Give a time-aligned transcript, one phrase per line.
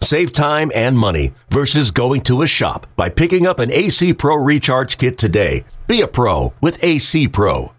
[0.00, 4.36] Save time and money versus going to a shop by picking up an AC Pro
[4.36, 5.64] Recharge Kit today.
[5.86, 7.72] Be a pro with AC Pro.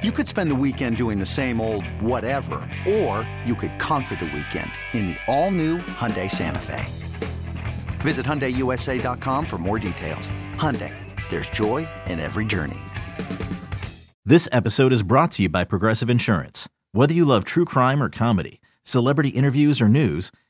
[0.00, 4.26] You could spend the weekend doing the same old whatever, or you could conquer the
[4.26, 6.86] weekend in the all-new Hyundai Santa Fe.
[8.02, 10.30] Visit HyundaiUSA.com for more details.
[10.54, 10.94] Hyundai,
[11.30, 12.78] there's joy in every journey.
[14.24, 16.68] This episode is brought to you by Progressive Insurance.
[16.92, 20.30] Whether you love true crime or comedy, celebrity interviews or news,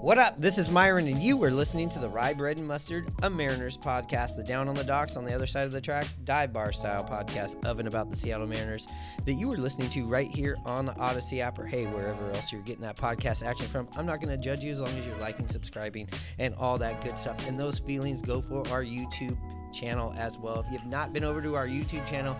[0.00, 0.40] What up?
[0.40, 3.76] This is Myron, and you are listening to the Rye Bread and Mustard, a Mariners
[3.76, 6.72] podcast, the Down on the Docks on the other side of the tracks, dive bar
[6.72, 8.86] style podcast of and about the Seattle Mariners
[9.26, 12.52] that you are listening to right here on the Audacy app or hey, wherever else
[12.52, 13.88] you're getting that podcast action from.
[13.96, 17.02] I'm not going to judge you as long as you're liking, subscribing, and all that
[17.02, 17.48] good stuff.
[17.48, 19.36] And those feelings go for our YouTube
[19.72, 20.60] channel as well.
[20.60, 22.36] If you have not been over to our YouTube channel,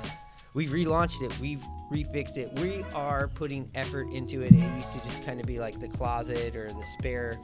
[0.54, 1.38] we've relaunched it.
[1.40, 2.58] We've refixed it.
[2.60, 4.52] We are putting effort into it.
[4.52, 7.38] It used to just kind of be like the closet or the spare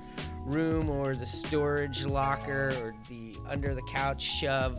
[0.44, 4.78] room or the storage locker or the under the couch shove.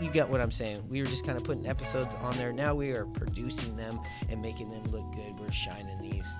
[0.00, 0.82] You get what i'm saying.
[0.88, 2.52] We were just kind of putting episodes on there.
[2.52, 5.38] Now we are producing them and making them look good.
[5.38, 6.34] We're shining these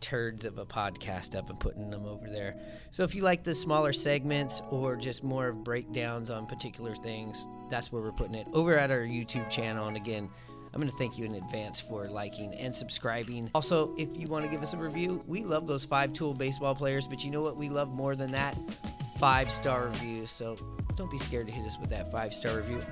[0.00, 2.56] turds of a podcast up and putting them over there.
[2.90, 7.46] So if you like the smaller segments or just more of breakdowns on particular things,
[7.70, 9.86] that's where we're putting it over at our YouTube channel.
[9.86, 10.28] And again,
[10.72, 13.50] I'm going to thank you in advance for liking and subscribing.
[13.54, 16.74] Also, if you want to give us a review, we love those five tool baseball
[16.74, 18.56] players, but you know what we love more than that?
[19.18, 20.30] Five star reviews.
[20.30, 20.54] So
[20.94, 22.82] don't be scared to hit us with that five star review.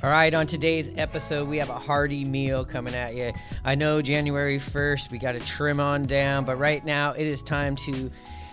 [0.00, 3.32] All right, on today's episode, we have a hearty meal coming at you.
[3.64, 7.42] I know January 1st, we got to trim on down, but right now it is
[7.42, 8.08] time to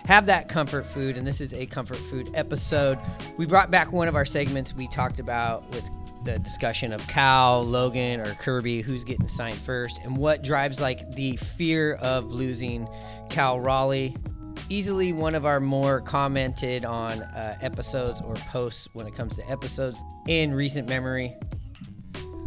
[0.06, 2.98] have that comfort food, and this is a comfort food episode.
[3.36, 5.88] We brought back one of our segments we talked about with
[6.24, 11.12] the discussion of Cal, Logan, or Kirby, who's getting signed first, and what drives like
[11.12, 12.88] the fear of losing
[13.30, 14.16] Cal Raleigh
[14.68, 19.50] easily one of our more commented on uh, episodes or posts when it comes to
[19.50, 21.34] episodes in recent memory.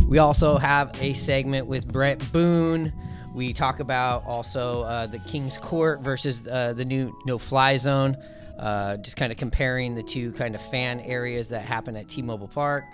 [0.08, 2.92] We also have a segment with Bret Boone.
[3.34, 8.18] We talk about also uh, the King's Court versus uh, the new no fly zone,
[8.58, 12.22] uh, just kind of comparing the two kind of fan areas that happen at T
[12.22, 12.86] Mobile Park.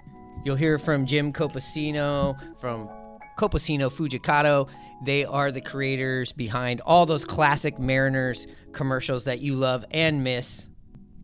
[0.44, 2.90] You'll hear from Jim Copacino from
[3.38, 4.68] Copacino Fujikado.
[5.04, 10.70] They are the creators behind all those classic Mariners commercials that you love and miss,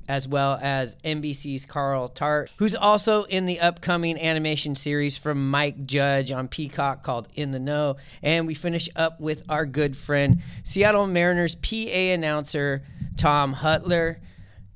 [0.10, 5.86] as well as NBC's Carl Tart, who's also in the upcoming animation series from Mike
[5.86, 7.96] Judge on Peacock called In the Know.
[8.22, 12.84] And we finish up with our good friend, Seattle Mariners PA announcer
[13.16, 14.18] Tom Hutyler.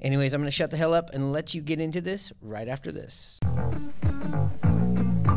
[0.02, 2.68] Anyways, I'm going to shut the hell up and let you get into this right
[2.68, 3.40] after this.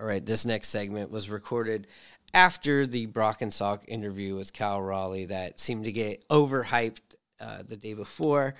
[0.00, 1.86] All right, this next segment was recorded
[2.32, 7.00] after the Brock and Salk interview with Cal Raleigh that seemed to get overhyped
[7.38, 8.54] uh, the day before.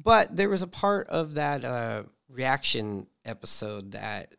[0.00, 4.36] But there was a part of that uh, reaction episode that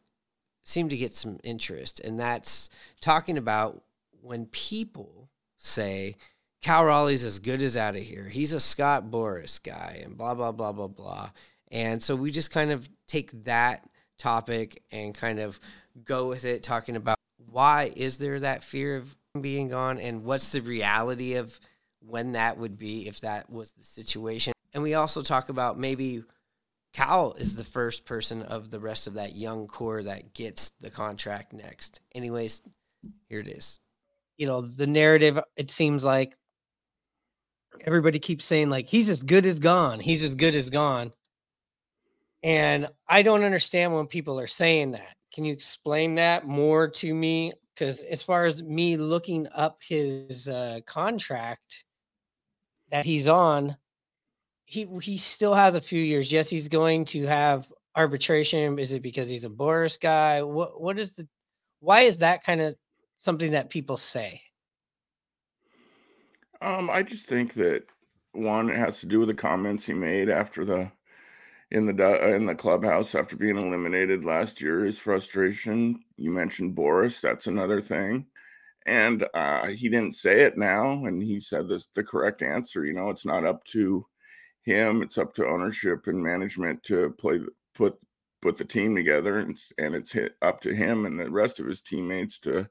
[0.62, 2.70] seemed to get some interest, and that's
[3.02, 3.84] talking about
[4.22, 5.28] when people
[5.58, 6.16] say
[6.62, 8.30] Cal Raleigh's as good as out of here.
[8.30, 11.32] He's a Scott Boras guy, and blah blah blah blah blah.
[11.72, 15.60] And so we just kind of take that topic and kind of
[16.04, 20.52] go with it, talking about why is there that fear of being gone, and what's
[20.52, 21.60] the reality of
[22.00, 24.54] when that would be if that was the situation.
[24.74, 26.24] And we also talk about maybe
[26.94, 30.90] Cal is the first person of the rest of that young core that gets the
[30.90, 32.00] contract next.
[32.16, 32.62] Anyways,
[33.30, 33.80] here it is.
[34.38, 36.38] you know, the narrative, it seems like
[37.82, 40.00] everybody keeps saying, like, he's as good as gone.
[40.00, 41.12] He's as good as gone.
[42.44, 45.17] And I don't understand when people are saying that.
[45.34, 47.54] Can you explain that more to me?
[47.74, 51.86] Because as far as me looking up his uh, contract
[52.90, 53.78] that he's on,
[54.66, 56.32] he he still has a few years.
[56.32, 58.80] Yes, he's going to have arbitration.
[58.80, 60.42] Is it because he's a Boras guy?
[60.42, 61.28] What what is the
[61.80, 62.76] why is that kind of
[63.18, 64.42] something that people say?
[66.62, 67.84] Um, I just think that
[68.32, 70.92] one, it has to do with the comments he made after the
[71.72, 74.86] in the in the clubhouse after being eliminated last year.
[74.86, 76.00] His frustration.
[76.18, 77.22] You mentioned Boras.
[77.22, 78.26] That's another thing.
[78.86, 82.86] And uh, he didn't say it now, and he said this the correct answer.
[82.86, 84.06] You know, it's not up to
[84.64, 87.42] him; it's up to ownership and management to play
[87.76, 87.98] put
[88.42, 91.82] put the team together, and and it's up to him and the rest of his
[91.82, 92.68] teammates to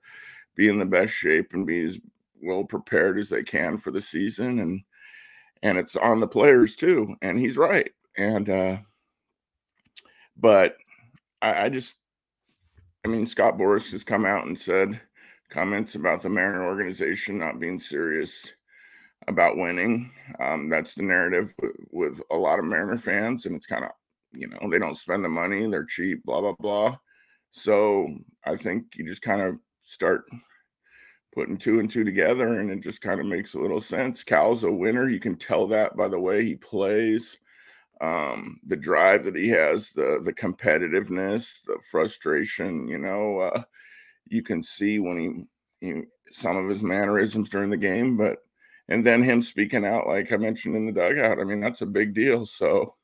[0.57, 1.99] be in the best shape and be as
[2.43, 4.81] well prepared as they can for the season and
[5.63, 8.77] and it's on the players too and he's right and uh
[10.39, 10.77] but
[11.43, 11.97] I, I just
[13.05, 15.01] i mean scott Boras has come out and said
[15.51, 18.53] comments about the mariner organization not being serious
[19.29, 20.11] about winning
[20.41, 23.91] um that's the narrative with, with a lot of mariner fans and it's kind of
[24.33, 26.97] you know they don't spend the money they're cheap blah blah blah
[27.53, 28.09] so
[28.45, 30.25] i think you just kind of start
[31.37, 34.25] putting two and two together and it just kind of makes a little sense.
[34.25, 35.09] Cal's a winner.
[35.09, 37.37] You can tell that by the way he plays,
[38.01, 43.63] um, the drive that he has, the the competitiveness, the frustration, you know, uh,
[44.27, 45.49] you can see when
[45.81, 46.03] he, he
[46.33, 48.39] some of his mannerisms during the game, but
[48.89, 51.41] and then him speaking out like I mentioned in the dugout.
[51.41, 52.47] I mean, that's a big deal.
[52.47, 52.95] So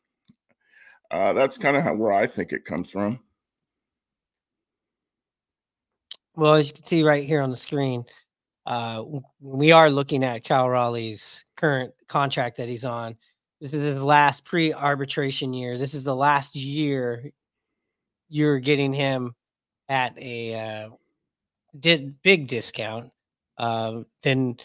[1.11, 3.21] uh, that's kind of how where I think it comes from.
[6.35, 8.05] Well, as you can see right here on the screen,
[8.65, 9.05] uh,
[9.41, 13.17] we are looking at Cal Raleigh's current contract that he's on.
[13.63, 15.79] This is his last pre-arbitration year.
[15.79, 17.31] This is the last year
[18.29, 19.37] you're getting him
[19.89, 20.91] at a uh,
[21.79, 23.13] di- big discount.
[23.59, 24.57] Um, then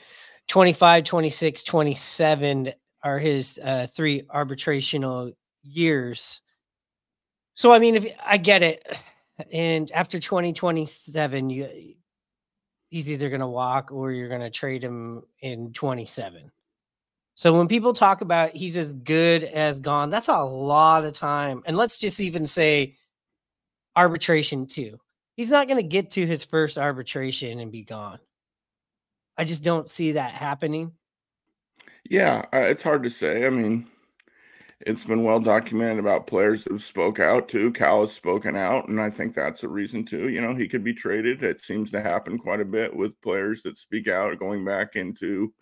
[0.48, 2.74] 25, 26, 27
[3.04, 6.42] are his uh, three arbitrational years.
[7.54, 8.84] So, I mean, if I get it,
[9.54, 11.94] and after 2027, you
[12.90, 16.52] he's either going to walk or you're going to trade him in 27.
[17.38, 21.62] So when people talk about he's as good as gone, that's a lot of time.
[21.68, 22.96] And let's just even say
[23.96, 24.98] arbitration too.
[25.36, 28.18] He's not going to get to his first arbitration and be gone.
[29.38, 30.94] I just don't see that happening.
[32.10, 33.46] Yeah, uh, it's hard to say.
[33.46, 33.86] I mean,
[34.80, 37.72] it's been well documented about players who've spoke out too.
[37.72, 40.30] Cal has spoken out, and I think that's a reason too.
[40.30, 41.44] You know, he could be traded.
[41.44, 45.54] It seems to happen quite a bit with players that speak out, going back into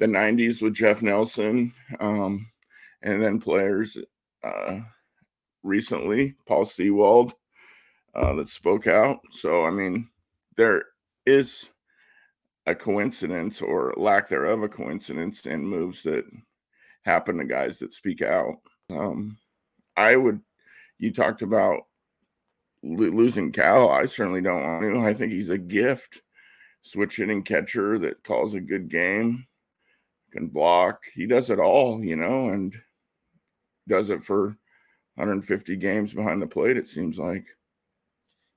[0.00, 2.50] the '90s with Jeff Nelson, um,
[3.02, 3.96] and then players
[4.42, 4.80] uh,
[5.62, 7.34] recently, Paul Sewald,
[8.14, 9.20] uh, that spoke out.
[9.30, 10.08] So, I mean,
[10.56, 10.84] there
[11.26, 11.70] is
[12.66, 16.24] a coincidence or lack thereof a coincidence in moves that
[17.02, 18.56] happen to guys that speak out.
[18.90, 19.38] Um,
[19.96, 20.40] I would,
[20.98, 21.82] you talked about
[22.82, 23.90] lo- losing Cal.
[23.90, 25.00] I certainly don't want to.
[25.00, 26.22] I think he's a gift,
[26.82, 29.46] switch hitting catcher that calls a good game,
[30.30, 31.02] can block.
[31.14, 32.74] He does it all, you know, and
[33.88, 34.56] does it for
[35.16, 37.46] 150 games behind the plate, it seems like.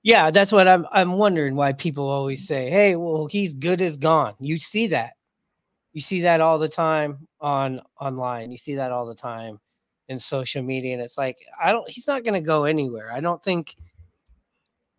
[0.04, 3.96] Yeah, that's what I'm I'm wondering why people always say, "Hey, well, he's good as
[3.96, 5.14] gone." You see that.
[5.94, 8.52] You see that all the time on online.
[8.52, 9.60] You see that all the time
[10.10, 13.12] in social media and it's like I don't he's not going to go anywhere.
[13.12, 13.76] I don't think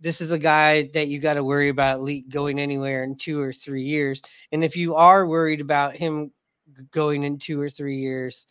[0.01, 3.53] this is a guy that you got to worry about going anywhere in 2 or
[3.53, 4.23] 3 years.
[4.53, 6.31] And if you are worried about him
[6.91, 8.47] going in 2 or 3 years,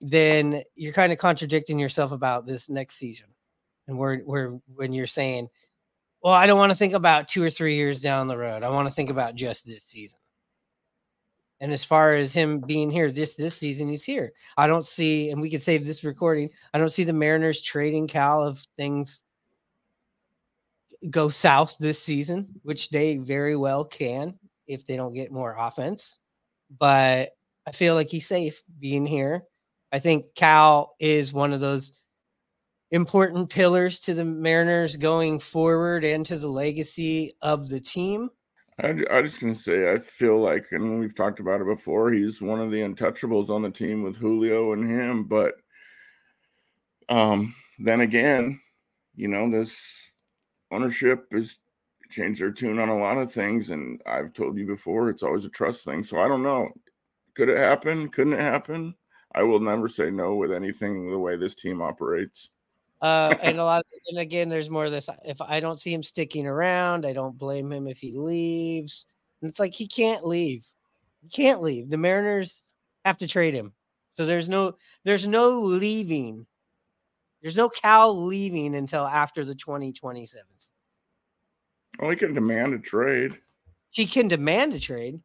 [0.00, 3.26] then you're kind of contradicting yourself about this next season.
[3.88, 5.48] And where where when you're saying,
[6.22, 8.62] "Well, I don't want to think about 2 or 3 years down the road.
[8.62, 10.18] I want to think about just this season."
[11.60, 14.32] And as far as him being here this this season, he's here.
[14.56, 16.50] I don't see, and we can save this recording.
[16.74, 19.24] I don't see the Mariners trading Cal if things
[21.10, 26.18] go south this season, which they very well can if they don't get more offense.
[26.78, 29.44] But I feel like he's safe being here.
[29.92, 31.92] I think Cal is one of those
[32.90, 38.30] important pillars to the Mariners going forward and to the legacy of the team.
[38.82, 42.10] I, I just gonna say I feel like, and we've talked about it before.
[42.10, 45.24] He's one of the untouchables on the team with Julio and him.
[45.24, 45.54] But
[47.08, 48.60] um, then again,
[49.14, 49.78] you know, this
[50.70, 51.58] ownership is
[52.10, 53.70] change their tune on a lot of things.
[53.70, 56.02] And I've told you before, it's always a trust thing.
[56.02, 56.68] So I don't know.
[57.34, 58.08] Could it happen?
[58.08, 58.94] Couldn't it happen?
[59.34, 62.50] I will never say no with anything the way this team operates.
[63.00, 65.08] Uh, and a lot, of, and again, there's more of this.
[65.24, 69.06] If I don't see him sticking around, I don't blame him if he leaves.
[69.40, 70.64] And it's like he can't leave.
[71.22, 71.90] He can't leave.
[71.90, 72.64] The Mariners
[73.04, 73.72] have to trade him.
[74.12, 76.46] So there's no, there's no leaving.
[77.40, 80.74] There's no Cal leaving until after the 2027 season.
[81.98, 83.32] Well, he can demand a trade.
[83.90, 85.20] He can demand a trade.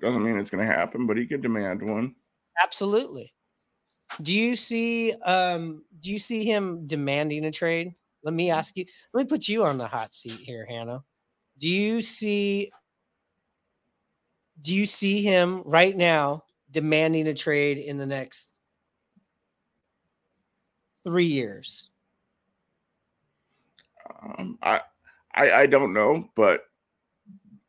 [0.00, 2.14] Doesn't mean it's going to happen, but he could demand one.
[2.62, 3.32] Absolutely.
[4.22, 7.94] Do you see um do you see him demanding a trade?
[8.22, 8.84] Let me ask you.
[9.12, 11.04] Let me put you on the hot seat here, Hannah.
[11.58, 12.70] Do you see
[14.60, 18.50] do you see him right now demanding a trade in the next
[21.04, 21.90] 3 years?
[24.20, 24.80] Um, I,
[25.34, 26.67] I I don't know, but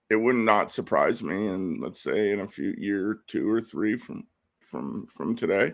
[0.09, 1.47] it would not surprise me.
[1.47, 4.25] And let's say in a few year, two or three from
[4.59, 5.73] from from today,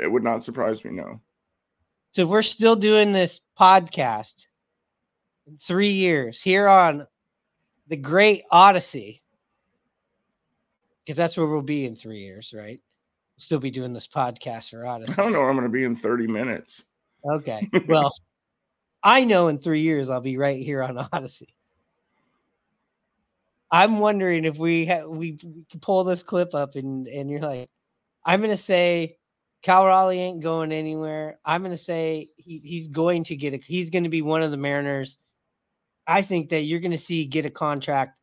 [0.00, 0.92] it would not surprise me.
[0.92, 1.20] No.
[2.12, 4.46] So we're still doing this podcast
[5.48, 7.06] in 3 years here on
[7.88, 9.20] the Great Audacy
[11.04, 12.80] because that's where we'll be in 3 years, right?
[13.36, 15.18] We'll still be doing this podcast for Audacy.
[15.18, 15.40] I don't know.
[15.40, 16.84] where I'm going to be in 30 minutes.
[17.24, 17.68] Okay.
[17.88, 18.12] Well,
[19.02, 21.48] I know in three years I'll be right here on Audacy.
[23.74, 25.36] I'm wondering if we ha- we,
[25.80, 27.68] pull this clip up and and you're like,
[28.24, 29.16] I'm gonna say
[29.64, 31.40] Cal Raleigh ain't going anywhere.
[31.44, 34.56] I'm gonna say he, he's going to get a he's gonna be one of the
[34.56, 35.18] Mariners.
[36.06, 38.16] I think that you're gonna see get a contract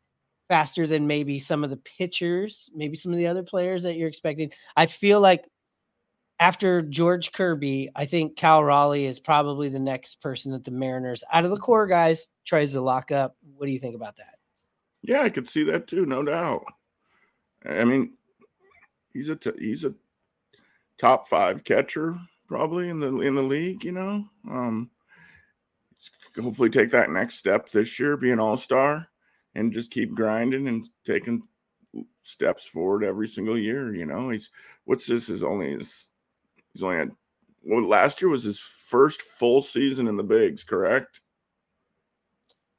[0.47, 4.07] faster than maybe some of the pitchers, maybe some of the other players that you're
[4.07, 4.53] expecting.
[4.77, 5.49] I feel like
[6.39, 11.25] after George Kirby, I think Cal Raleigh is probably the next person that the Mariners,
[11.33, 13.35] out of the core guys, tries to lock up.
[13.57, 14.40] What do you think about that?
[15.03, 16.63] Yeah, I could see that too, no doubt.
[17.65, 18.13] I mean,
[19.13, 19.93] he's a t- he's a
[20.97, 22.15] top five catcher
[22.47, 23.83] probably in the in the league.
[23.83, 24.89] You know, um,
[26.41, 29.07] hopefully take that next step this year, be an all star,
[29.55, 31.43] and just keep grinding and taking
[32.21, 33.93] steps forward every single year.
[33.95, 34.49] You know, he's
[34.85, 36.07] what's this is only his
[36.73, 37.11] he's only had
[37.63, 41.21] well last year was his first full season in the bigs, correct?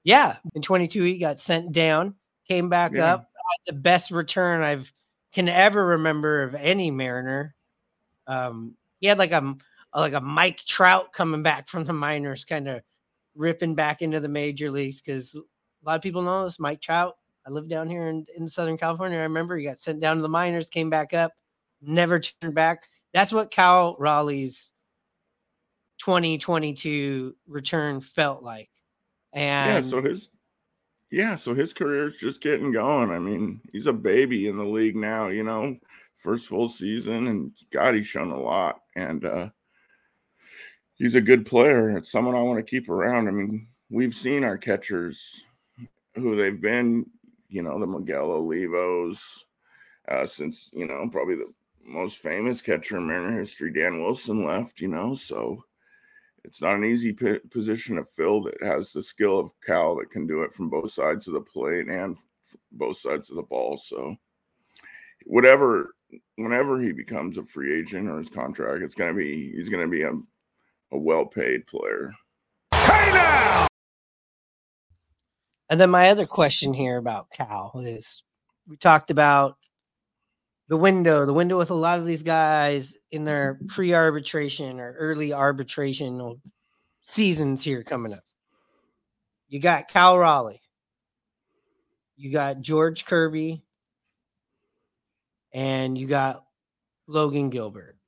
[0.05, 2.17] Yeah, in 22 he got sent down,
[2.49, 3.15] came back Yeah.
[3.15, 3.29] up.
[3.67, 4.93] The best return I've
[5.33, 7.55] can ever remember of any Mariner.
[8.27, 9.57] Um, he had like a
[9.95, 12.83] like a Mike Trout coming back from the minors, kind of
[13.35, 15.41] ripping back into the major leagues because a
[15.87, 17.17] lot of people know this Mike Trout.
[17.47, 19.19] I live down here in, in Southern California.
[19.19, 21.33] I remember he got sent down to the minors, came back up,
[21.83, 22.89] never turned back.
[23.13, 24.73] That's what Cal Raleigh's
[25.99, 28.71] 2022 return felt like.
[29.33, 30.29] And yeah, so his
[31.11, 33.11] yeah, so his career's just getting going.
[33.11, 35.77] I mean, he's a baby in the league now, you know,
[36.17, 38.81] first full season, and God, he's shown a lot.
[38.97, 39.49] And uh
[40.95, 41.97] he's a good player.
[41.97, 43.29] It's someone I want to keep around.
[43.29, 45.45] I mean, we've seen our catchers
[46.15, 47.07] who they've been,
[47.49, 49.19] you know, the Miguel Olivos,
[50.09, 51.53] uh, since, you know, probably the
[51.85, 55.65] most famous catcher in Mariner history, Dan Wilson left, you know, so
[56.45, 60.11] it's not an easy p- position to fill that has the skill of Cal that
[60.11, 63.43] can do it from both sides of the plate and f- both sides of the
[63.43, 63.77] ball.
[63.77, 64.17] So,
[65.25, 65.95] whatever,
[66.37, 69.85] whenever he becomes a free agent or his contract, it's going to be he's going
[69.85, 70.13] to be a,
[70.93, 72.13] a well paid player.
[72.73, 73.69] Hey now!
[75.71, 78.25] And then my other question here about Cal is
[78.67, 79.57] we talked about
[80.73, 84.95] the window, the window with a lot of these guys in their pre arbitration or
[84.95, 86.41] early arbitration
[87.03, 88.25] seasons here coming up.
[89.51, 90.63] You got Cal Raleigh,
[92.17, 93.63] you got George Kirby,
[95.53, 96.43] and you got
[97.07, 97.99] Logan Gilbert.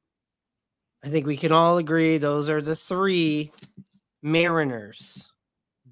[1.04, 3.52] I think we can all agree those are the three
[4.23, 5.30] Mariners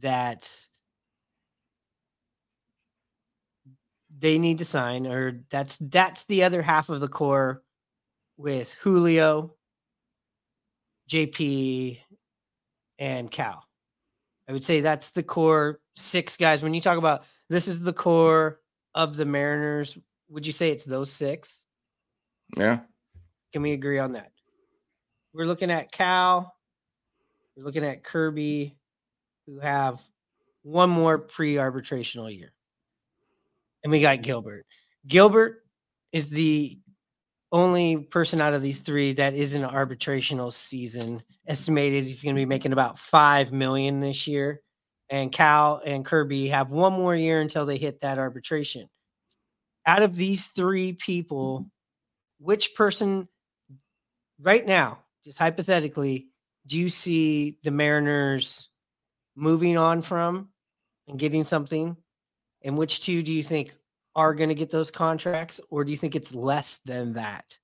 [0.00, 0.48] that
[4.22, 7.62] they need to sign or that's that's the other half of the core
[8.36, 9.54] with Julio,
[11.10, 11.98] JP
[13.00, 13.66] and Cal.
[14.48, 17.92] I would say that's the core six guys when you talk about this is the
[17.92, 18.60] core
[18.94, 19.98] of the Mariners,
[20.28, 21.66] would you say it's those six?
[22.56, 22.78] Yeah.
[23.52, 24.30] Can we agree on that?
[25.34, 26.54] We're looking at Cal,
[27.56, 28.76] we're looking at Kirby
[29.46, 30.00] who have
[30.62, 32.52] one more pre-arbitrational year
[33.82, 34.66] and we got Gilbert.
[35.06, 35.64] Gilbert
[36.12, 36.78] is the
[37.52, 41.22] only person out of these three that is in an arbitrational season.
[41.46, 44.62] Estimated he's going to be making about five million this year.
[45.10, 48.88] and Cal and Kirby have one more year until they hit that arbitration.
[49.84, 51.68] Out of these three people,
[52.40, 53.28] which person
[54.40, 56.28] right now, just hypothetically,
[56.66, 58.70] do you see the Mariners
[59.36, 60.48] moving on from
[61.08, 61.96] and getting something?
[62.64, 63.74] And which two do you think
[64.14, 67.58] are going to get those contracts, or do you think it's less than that?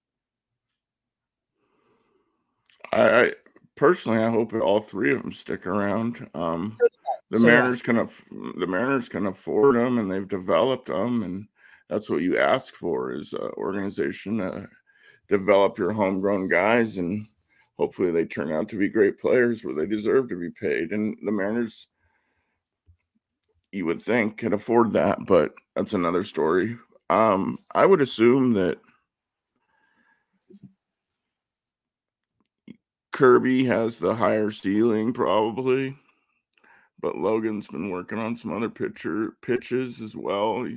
[2.92, 3.32] I, I
[3.76, 6.28] personally, I hope all three of them stick around.
[6.34, 6.76] Um,
[7.30, 7.46] the So.
[7.46, 11.46] Mariners can aff- the Mariners can afford them, and they've developed them, and
[11.88, 14.66] that's what you ask for is uh, organization to
[15.28, 17.26] develop your homegrown guys, and
[17.76, 20.92] hopefully they turn out to be great players where they deserve to be paid.
[20.92, 21.88] And the Mariners,
[23.72, 26.76] you would think, can afford that, but that's another story.
[27.10, 28.78] Um, I would assume that
[33.12, 35.96] Kirby has the higher ceiling, probably,
[37.00, 40.68] but Logan's been working on some other pitcher pitches as well.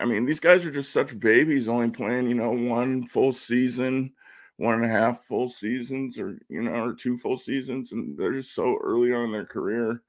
[0.00, 4.12] I mean, these guys are just such babies, only playing, you know, one full season,
[4.56, 8.32] one and a half full seasons, or you know, or two full seasons, and they're
[8.32, 10.02] just so early on in their career.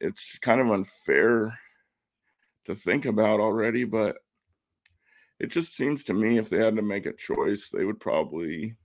[0.00, 1.58] It's kind of unfair
[2.66, 4.16] to think about already, but
[5.40, 8.76] it just seems to me if they had to make a choice, they would probably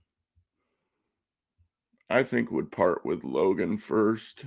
[2.10, 4.44] I think would part with Logan first.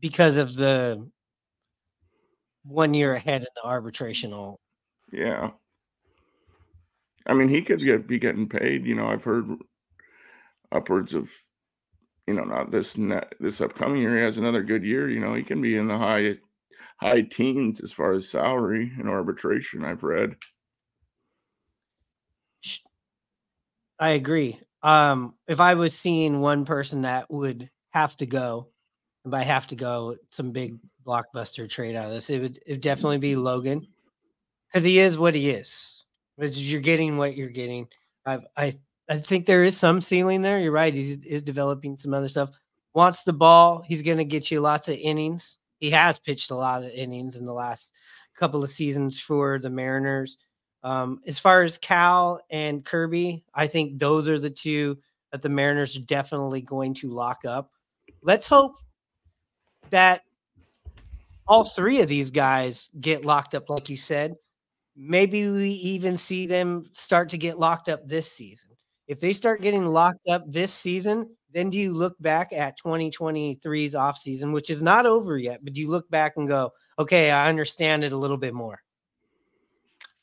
[0.00, 1.08] Because of the
[2.64, 4.56] one year ahead in the arbitrational.
[5.10, 5.52] Yeah.
[7.26, 8.84] I mean, he could get be getting paid.
[8.84, 9.46] You know, I've heard
[10.70, 11.30] upwards of,
[12.26, 14.16] you know, not this net this upcoming year.
[14.16, 15.08] He has another good year.
[15.08, 16.36] You know, he can be in the high
[16.98, 19.84] high teens as far as salary and arbitration.
[19.84, 20.36] I've read.
[23.98, 24.58] I agree.
[24.82, 28.68] Um, if I was seeing one person that would have to go,
[29.24, 32.80] and by have to go, some big blockbuster trade out of this, it would it
[32.82, 33.86] definitely be Logan,
[34.68, 36.04] because he is what he is.
[36.38, 37.86] You're getting what you're getting.
[38.26, 38.72] I I
[39.08, 40.58] I think there is some ceiling there.
[40.58, 40.94] You're right.
[40.94, 42.50] He's is developing some other stuff.
[42.94, 43.82] Wants the ball.
[43.86, 45.58] He's going to get you lots of innings.
[45.78, 47.94] He has pitched a lot of innings in the last
[48.38, 50.38] couple of seasons for the Mariners.
[50.82, 54.98] Um, as far as Cal and Kirby, I think those are the two
[55.32, 57.70] that the Mariners are definitely going to lock up.
[58.22, 58.76] Let's hope
[59.90, 60.22] that
[61.46, 64.36] all three of these guys get locked up, like you said.
[64.96, 68.70] Maybe we even see them start to get locked up this season.
[69.06, 73.94] If they start getting locked up this season, then do you look back at 2023's
[73.94, 77.48] offseason, which is not over yet, but do you look back and go, okay, I
[77.48, 78.80] understand it a little bit more?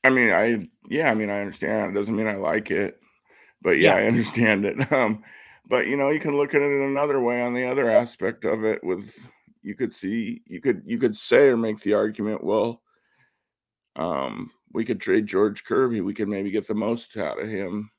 [0.03, 1.91] I mean, I yeah, I mean, I understand.
[1.91, 2.99] It doesn't mean I like it,
[3.61, 4.03] but yeah, Yeah.
[4.03, 4.91] I understand it.
[4.91, 5.23] Um,
[5.67, 8.43] but you know, you can look at it in another way on the other aspect
[8.43, 8.83] of it.
[8.83, 9.29] With
[9.61, 12.81] you could see, you could you could say or make the argument, well,
[13.95, 16.01] um, we could trade George Kirby.
[16.01, 17.91] We could maybe get the most out of him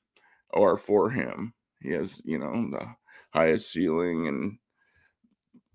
[0.53, 1.55] or for him.
[1.81, 2.87] He has, you know, the
[3.33, 4.59] highest ceiling and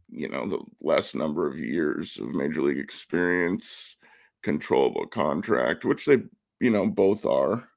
[0.10, 3.98] you know the less number of years of major league experience
[4.44, 6.20] controllable contract, which they,
[6.62, 7.68] you know, both are.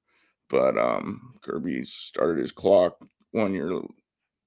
[0.49, 2.99] But um Kirby started his clock
[3.33, 3.73] one year,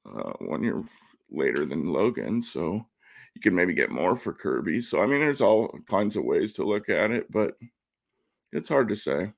[0.06, 0.84] uh, one year
[1.32, 2.86] later than Logan, so
[3.36, 4.82] you could maybe get more for Kirby.
[4.82, 7.56] So I mean, there's all kinds of ways to look at it, but
[8.52, 9.34] it's hard to say.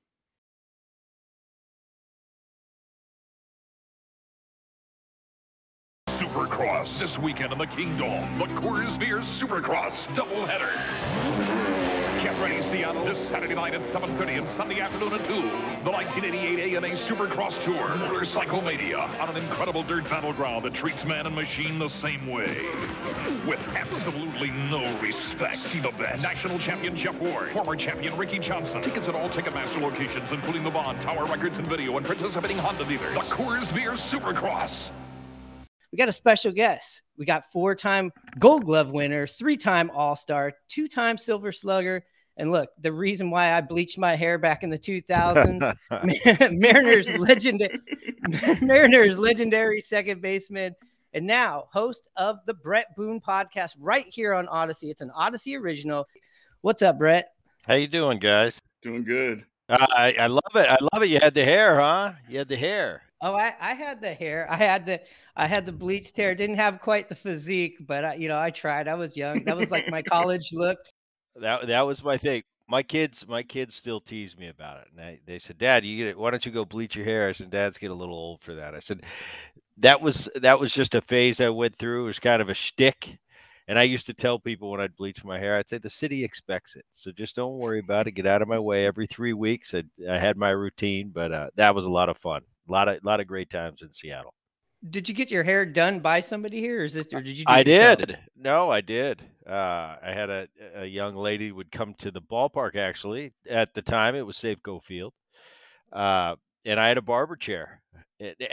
[6.36, 8.38] Supercross this weekend in the Kingdome.
[8.38, 10.70] The Coors Beer Supercross doubleheader.
[12.22, 15.32] Get ready, Seattle, this Saturday night at 7.30 and Sunday afternoon at 2.
[15.32, 21.24] The 1988 AMA Supercross Tour, Motorcycle Mania, on an incredible dirt battleground that treats man
[21.24, 22.66] and machine the same way.
[23.48, 25.56] With absolutely no respect.
[25.56, 26.22] See the best.
[26.22, 28.82] National champion Jeff Ward, former champion Ricky Johnson.
[28.82, 32.84] Tickets at all Ticketmaster locations, including the Bond, Tower Records and Video, and participating Honda
[32.84, 33.14] dealers.
[33.14, 34.90] The Coors Beer Supercross.
[35.92, 37.02] We got a special guest.
[37.16, 42.02] We got four time gold glove winner, three time all star, two time silver slugger.
[42.38, 45.74] And look, the reason why I bleached my hair back in the 2000s,
[46.58, 47.78] Mariners legendary,
[48.60, 50.74] Mariners legendary second baseman,
[51.14, 54.90] and now host of the Bret Boone podcast right here on Audacy.
[54.90, 56.06] It's an Audacy original.
[56.60, 57.32] What's up, Bret?
[57.62, 58.60] How you doing, guys?
[58.82, 59.44] Doing good.
[59.68, 60.66] I I love it.
[60.68, 61.08] I love it.
[61.08, 62.12] You had the hair, huh?
[62.28, 63.02] You had the hair.
[63.22, 64.46] Oh, I, I had the hair.
[64.50, 65.00] I had the
[65.36, 66.34] I had the bleached hair.
[66.34, 68.88] Didn't have quite the physique, but I, you know, I tried.
[68.88, 69.44] I was young.
[69.44, 70.78] That was like my college look.
[71.36, 72.42] That that was my thing.
[72.68, 74.88] My kids, my kids still tease me about it.
[74.90, 76.18] And they, they said, "Dad, you get, it.
[76.18, 78.54] why don't you go bleach your hair?" I said, "Dad's get a little old for
[78.54, 79.02] that." I said,
[79.78, 82.04] "That was that was just a phase I went through.
[82.04, 83.18] It was kind of a shtick."
[83.68, 86.22] And I used to tell people when I'd bleach my hair, I'd say the city
[86.22, 88.12] expects it, so just don't worry about it.
[88.12, 88.86] Get out of my way.
[88.86, 92.16] Every three weeks, I, I had my routine, but uh, that was a lot of
[92.16, 92.42] fun.
[92.68, 94.34] A lot of lot of great times in Seattle.
[94.90, 97.44] Did you get your hair done by somebody here, is this, or did you?
[97.46, 97.98] I yourself?
[97.98, 98.18] did.
[98.36, 99.22] No, I did.
[99.46, 102.76] Uh, I had a, a young lady would come to the ballpark.
[102.76, 105.14] Actually, at the time, it was Safeco Field,
[105.92, 107.80] uh, and I had a barber chair.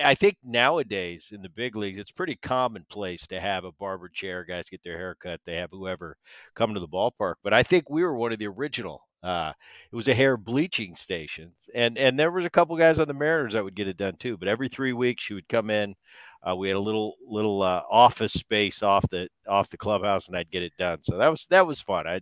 [0.04, 4.44] I think nowadays in the big leagues, it's pretty commonplace to have a barber chair.
[4.44, 5.40] Guys get their hair cut.
[5.46, 6.18] They have whoever
[6.54, 7.36] come to the ballpark.
[7.44, 9.08] But I think we were one of the original.
[9.24, 9.54] Uh,
[9.92, 13.14] it was a hair bleaching station, and and there was a couple guys on the
[13.14, 14.38] Mariners that would get it done too.
[14.38, 15.96] But every three weeks, she would come in.
[16.46, 20.36] Uh, we had a little little uh, office space off the off the clubhouse, and
[20.36, 21.00] I'd get it done.
[21.04, 22.06] So that was that was fun.
[22.06, 22.20] I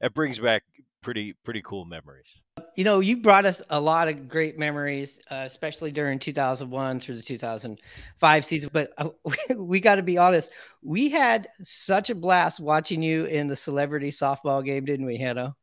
[0.00, 0.62] that brings back
[1.02, 2.28] pretty pretty cool memories.
[2.76, 7.16] You know, you brought us a lot of great memories, uh, especially during 2001 through
[7.16, 8.70] the 2005 season.
[8.72, 13.26] But uh, we, we got to be honest, we had such a blast watching you
[13.26, 15.54] in the celebrity softball game, didn't we, Hannah?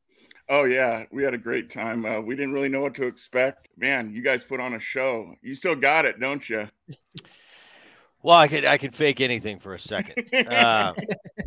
[0.50, 2.06] Oh yeah, we had a great time.
[2.06, 3.70] Uh, we didn't really know what to expect.
[3.78, 5.34] Man, you guys put on a show.
[5.42, 6.70] You still got it, don't you?
[8.24, 10.34] Well, I could I could fake anything for a second.
[10.34, 10.94] Uh,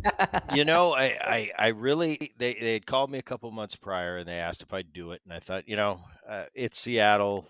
[0.53, 4.17] you know, I, I I really they they had called me a couple months prior
[4.17, 7.45] and they asked if I'd do it, and I thought, you know, uh, it's Seattle.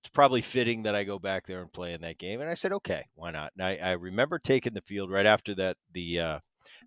[0.00, 2.54] It's probably fitting that I go back there and play in that game, and I
[2.54, 3.52] said, okay, why not?
[3.56, 6.38] And I, I remember taking the field right after that the uh,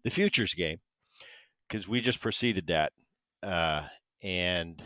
[0.03, 0.79] the futures game
[1.67, 2.91] because we just preceded that,
[3.43, 3.83] uh,
[4.21, 4.81] and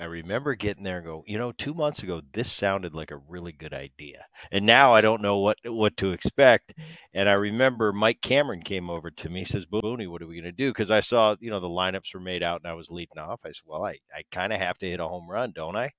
[0.00, 3.16] I remember getting there and go, you know, two months ago, this sounded like a
[3.16, 4.26] really good idea.
[4.50, 6.74] And now I don't know what what to expect.
[7.12, 10.44] And I remember Mike Cameron came over to me, says, Booney, what are we going
[10.44, 10.70] to do?
[10.70, 13.40] Because I saw, you know, the lineups were made out and I was leading off.
[13.44, 15.92] I said, well, I, I kind of have to hit a home run, don't I?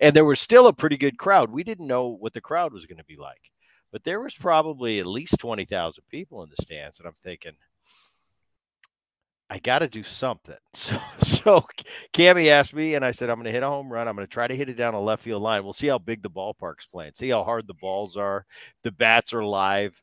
[0.00, 1.52] And there was still a pretty good crowd.
[1.52, 3.50] We didn't know what the crowd was going to be like,
[3.92, 6.98] but there was probably at least 20,000 people in the stands.
[6.98, 7.52] And I'm thinking,
[9.52, 10.56] I got to do something.
[10.74, 11.66] So, so
[12.14, 14.08] Cammy asked me, and I said, I'm going to hit a home run.
[14.08, 15.62] I'm going to try to hit it down a left field line.
[15.64, 18.46] We'll see how big the ballpark's playing, see how hard the balls are,
[18.82, 20.00] the bats are live.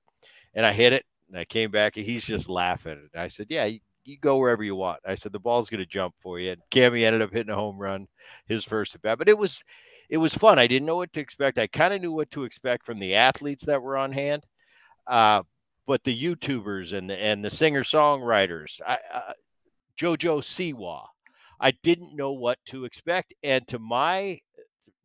[0.53, 3.09] And I hit it, and I came back, and he's just laughing.
[3.13, 4.99] And I said, Yeah, you, you go wherever you want.
[5.07, 6.51] I said, The ball's going to jump for you.
[6.51, 8.07] And Cammy ended up hitting a home run,
[8.45, 9.17] his first at bat.
[9.17, 9.63] But it was,
[10.07, 10.59] it was fun.
[10.59, 11.57] I didn't know what to expect.
[11.57, 14.45] I kind of knew what to expect from the athletes that were on hand.
[15.07, 15.41] Uh,
[15.89, 19.33] but the YouTubers and the and the singer songwriters, uh,
[19.99, 21.07] JoJo Siwa,
[21.59, 24.41] I didn't know what to expect, and to my,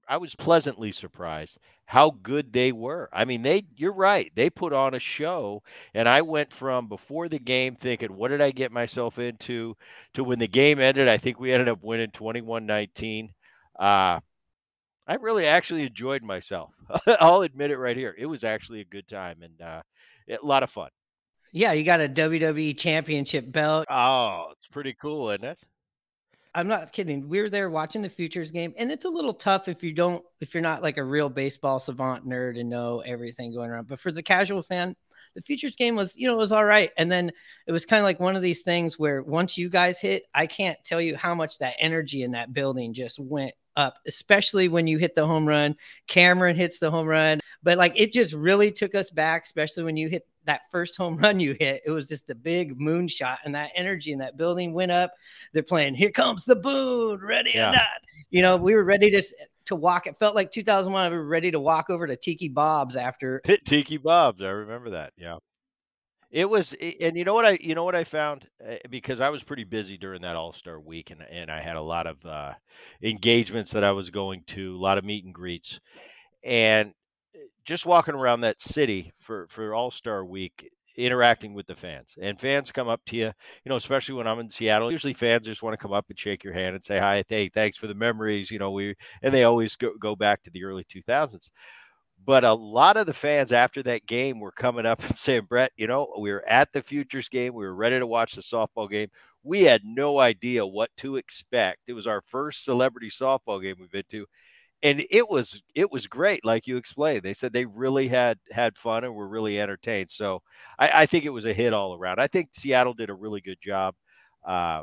[0.07, 3.09] I was pleasantly surprised how good they were.
[3.15, 5.63] I mean, they, you're right, they put on a show,
[5.95, 9.79] and I went from before the game thinking, what did I get myself into,
[10.13, 13.31] to when the game ended, I think we ended up winning 21-19.
[13.79, 14.21] Uh,
[15.07, 16.75] I really actually enjoyed myself.
[17.07, 18.15] I'll admit it right here.
[18.19, 19.83] It was actually a good time and uh,
[20.29, 20.91] a lot of fun.
[21.53, 23.87] Yeah, you got a WWE championship belt.
[23.89, 25.59] Oh, it's pretty cool, isn't it?
[26.57, 27.29] I'm not kidding.
[27.29, 30.25] We were there watching the futures game, and it's a little tough if you don't,
[30.41, 33.89] if you're not like a real baseball savant nerd and know everything going around.
[33.89, 34.95] But for the casual fan,
[35.35, 36.91] the futures game was, you know, it was all right.
[36.97, 37.33] And then
[37.67, 40.47] it was kind of like one of these things where once you guys hit, I
[40.47, 44.87] can't tell you how much that energy in that building just went up, especially when
[44.87, 45.77] you hit the home run.
[46.07, 49.97] Cameron hits the home run, but like it just really took us back, especially when
[49.97, 51.83] you hit that first home run you hit.
[51.87, 55.13] It was just a big moonshot, and that energy in that building went up.
[55.53, 57.71] They're playing, Here Comes the Boon, ready Yeah.
[57.71, 57.89] or not.
[58.31, 59.23] You know, we were ready to
[59.67, 60.07] to walk.
[60.07, 61.11] It felt like 2001.
[61.11, 63.41] We were ready to walk over to Tiki Bob's after.
[63.45, 64.43] Hit Tiki Bob's.
[64.43, 65.13] I remember that.
[65.17, 65.39] Yeah.
[66.35, 69.29] It was, and you know what I, you know what I found Uh, because I
[69.29, 72.27] was pretty busy during that All Star week, and and I had a lot of
[72.27, 72.55] uh,
[73.01, 75.79] engagements that I was going to, a lot of meet and greets,
[76.45, 76.95] and
[77.37, 82.15] uh, just walking around that city for for All Star week, interacting with the fans,
[82.21, 83.27] and fans come up to you,
[83.65, 84.93] you know, especially when I'm in Seattle.
[84.93, 87.49] Usually, fans just want to come up and shake your hand and say hi, hey,
[87.49, 90.65] thanks for the memories, you know, we, and they always go go back to the
[90.65, 91.51] early 2000s
[92.25, 95.73] but a lot of the fans after that game were coming up and saying, Bret,
[95.77, 97.55] you know, we were at the futures game.
[97.55, 99.09] We were ready to watch the softball game.
[99.43, 101.89] We had no idea what to expect.
[101.89, 104.27] It was our first celebrity softball game we've been to.
[104.83, 107.23] And it was it was great, like you explained.
[107.23, 110.11] They said they really had had fun and were really entertained.
[110.11, 110.43] So
[110.79, 112.21] I, I think it was a hit all around.
[112.21, 113.95] I think Seattle did a really good job,
[114.45, 114.83] uh,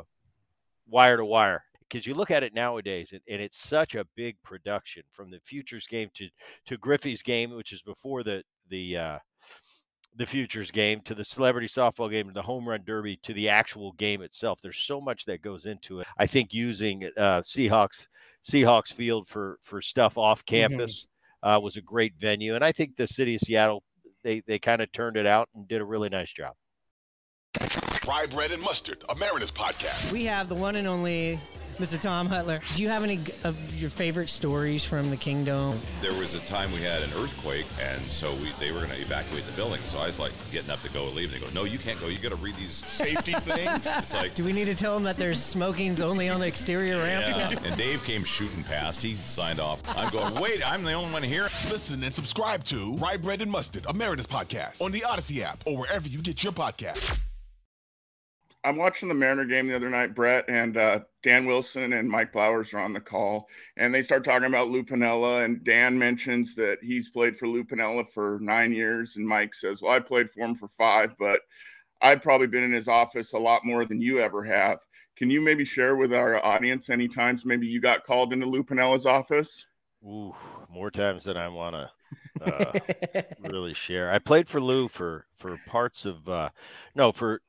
[0.88, 4.36] wire to wire because you look at it nowadays and, and it's such a big
[4.42, 6.28] production from the futures game to
[6.66, 9.18] to Griffey's game, which is before the the uh,
[10.16, 13.48] the futures game, to the celebrity softball game, to the home run derby, to the
[13.48, 14.60] actual game itself.
[14.62, 16.06] There's so much that goes into it.
[16.18, 18.06] I think using uh, Seahawks
[18.42, 21.06] Seahawks Field for for stuff off campus
[21.42, 23.82] uh, was a great venue, and I think the city of Seattle
[24.24, 26.54] they they kind of turned it out and did a really nice job.
[28.08, 30.10] Rye Bread and Mustard, a Mariners podcast.
[30.10, 31.38] We have the one and only
[31.78, 31.98] Mr.
[32.00, 32.60] Tom Hutyler.
[32.76, 35.78] Do you have any g- of your favorite stories from the Kingdome?
[36.00, 39.00] There was a time we had an earthquake, and so we, they were going to
[39.00, 39.80] evacuate the building.
[39.86, 41.78] So I was like getting up to go and leave, and they go, "No, you
[41.78, 42.06] can't go.
[42.08, 45.04] You got to read these safety things." It's like, Do we need to tell them
[45.04, 47.36] that there's smoking's only on the exterior ramps?
[47.36, 47.58] yeah.
[47.64, 49.02] And Dave came shooting past.
[49.02, 49.82] He signed off.
[49.96, 53.50] I'm going, "Wait, I'm the only one here." Listen and subscribe to Rye Bread and
[53.50, 57.31] Mustard, a Mariners podcast on the Audacy app or wherever you get your podcasts.
[58.64, 60.14] I'm watching the Mariner game the other night.
[60.14, 64.24] Bret and uh, Dan Wilson and Mike Blowers are on the call, and they start
[64.24, 65.44] talking about Lou Piniella.
[65.44, 69.82] And Dan mentions that he's played for Lou Piniella for nine years, and Mike says,
[69.82, 71.40] "Well, I played for him for five, but
[72.00, 74.78] I've probably been in his office a lot more than you ever have."
[75.16, 78.64] Can you maybe share with our audience any times maybe you got called into Lou
[78.64, 79.66] Piniella's office?
[80.04, 80.34] Ooh,
[80.68, 81.90] more times than I want to
[82.44, 82.72] uh,
[83.40, 84.10] really share.
[84.10, 86.50] I played for Lou for for parts of uh,
[86.94, 87.42] no for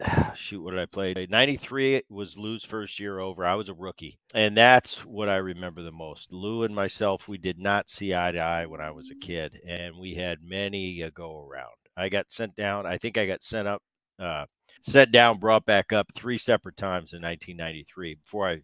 [0.34, 1.26] shoot what did I play?
[1.28, 3.44] 93 was Lou's first year over.
[3.44, 4.18] I was a rookie.
[4.34, 6.32] And that's what I remember the most.
[6.32, 9.60] Lou and myself, we did not see eye to eye when I was a kid
[9.66, 11.74] and we had many a go around.
[11.96, 12.86] I got sent down.
[12.86, 13.82] I think I got sent up
[14.18, 14.46] uh,
[14.82, 18.60] sent down, brought back up three separate times in 1993 before I,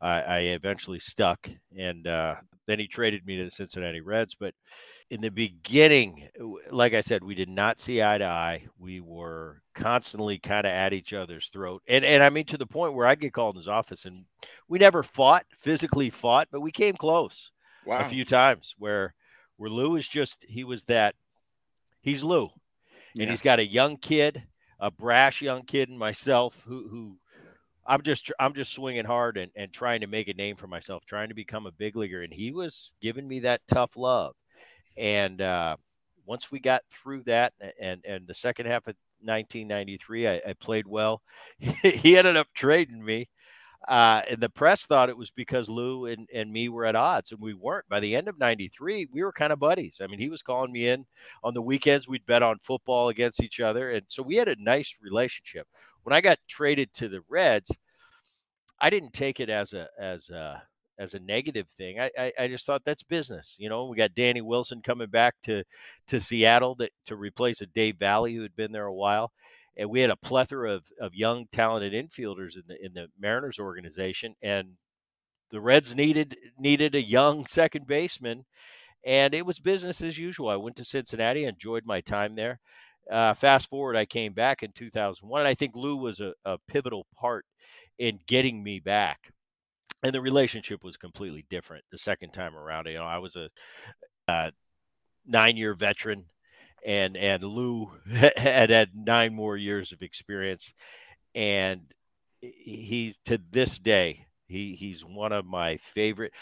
[0.00, 1.48] I, I eventually stuck.
[1.76, 4.34] And uh, then he traded me to the Cincinnati Reds.
[4.34, 4.54] But
[5.10, 6.28] in the beginning,
[6.70, 8.66] like I said, we did not see eye to eye.
[8.78, 11.82] We were constantly kind of at each other's throat.
[11.86, 14.24] And, and I mean, to the point where I'd get called in his office and
[14.68, 17.50] we never fought, physically fought, but we came close
[17.84, 17.98] Wow.
[17.98, 19.14] a few times where,
[19.56, 21.14] where Lou is just, he was that,
[22.00, 22.50] he's Lou.
[23.14, 23.30] And Yeah.
[23.30, 24.44] he's got a young kid,
[24.80, 27.18] a brash young kid, and myself who who
[27.86, 31.04] I'm just I'm just swinging hard and, and trying to make a name for myself,
[31.04, 32.22] trying to become a big leaguer.
[32.22, 34.34] And he was giving me that tough love.
[34.96, 35.76] And uh,
[36.26, 40.86] once we got through that, and and the second half of 1993, I, I played
[40.86, 41.22] well.
[41.58, 43.28] he ended up trading me.
[43.88, 47.32] Uh, and the press thought it was because Lou and, and me were at odds,
[47.32, 47.88] and we weren't.
[47.88, 50.00] By the end of '93, we were kind of buddies.
[50.00, 51.04] I mean, he was calling me in
[51.42, 52.06] on the weekends.
[52.06, 55.66] We'd bet on football against each other, and so we had a nice relationship.
[56.02, 57.70] When I got traded to the Reds,
[58.80, 60.62] I didn't take it as a as a
[60.98, 61.98] as a negative thing.
[61.98, 63.56] I, I, I just thought that's business.
[63.58, 65.64] You know, we got Danny Wilson coming back to
[66.08, 69.32] to Seattle that to replace a Dave Valle who had been there a while
[69.76, 73.58] and we had a plethora of, of young talented infielders in the in the Mariners
[73.58, 74.72] organization and
[75.50, 78.44] the Reds needed needed a young second baseman
[79.04, 80.48] and it was business as usual.
[80.48, 82.60] I went to Cincinnati, enjoyed my time there.
[83.12, 86.58] Uh, fast forward, I came back in 2001, and I think Lou was a, a
[86.68, 87.44] pivotal part
[87.98, 89.32] in getting me back.
[90.02, 92.86] And the relationship was completely different the second time around.
[92.86, 93.50] You know, I was a,
[94.28, 94.50] uh
[95.26, 96.26] nine-year veteran
[96.86, 100.74] and and Lou had had nine more years of experience,
[101.34, 101.82] and
[102.40, 106.32] he to this day he he's one of my favorite,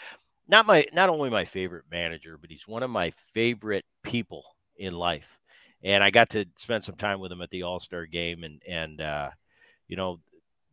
[0.47, 4.45] not my not only my favorite manager, but he's one of my favorite people
[4.77, 5.40] in life.
[5.83, 8.61] And I got to spend some time with him at the All Star game, and
[8.67, 9.29] and uh,
[9.87, 10.19] you know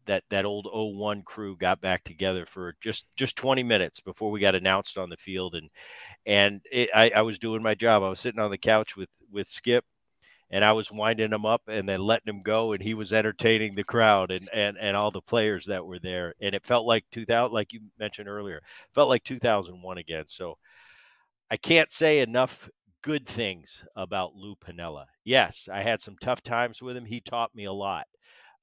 [0.06, 4.40] that that old 01 crew got back together for just just 20 minutes before we
[4.40, 5.70] got announced on the field and
[6.26, 8.02] and it, I, I was doing my job.
[8.02, 9.84] I was sitting on the couch with with skip
[10.50, 13.74] and i was winding him up and then letting him go and he was entertaining
[13.74, 17.04] the crowd and and and all the players that were there and it felt like
[17.12, 18.62] 2000 like you mentioned earlier
[18.94, 20.24] felt like 2001 again.
[20.26, 20.56] So
[21.50, 22.68] i can't say enough
[23.02, 27.54] good things about lou piniella yes i had some tough times with him he taught
[27.54, 28.06] me a lot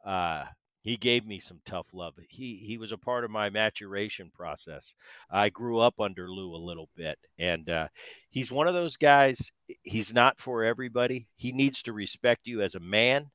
[0.05, 0.45] uh
[0.85, 2.13] he gave me some tough love.
[2.29, 4.93] He he was a part of my maturation process.
[5.31, 7.87] I grew up under Lou a little bit, and uh,
[8.29, 9.51] he's one of those guys.
[9.81, 11.27] He's not for everybody.
[11.37, 13.31] He needs to respect you as a man,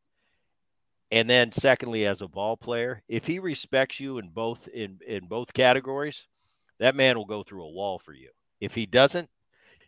[1.11, 3.03] and then secondly, as a ball player.
[3.09, 6.29] If he respects you in both in in both categories,
[6.79, 8.31] that man will go through a wall for you.
[8.61, 9.29] If he doesn't,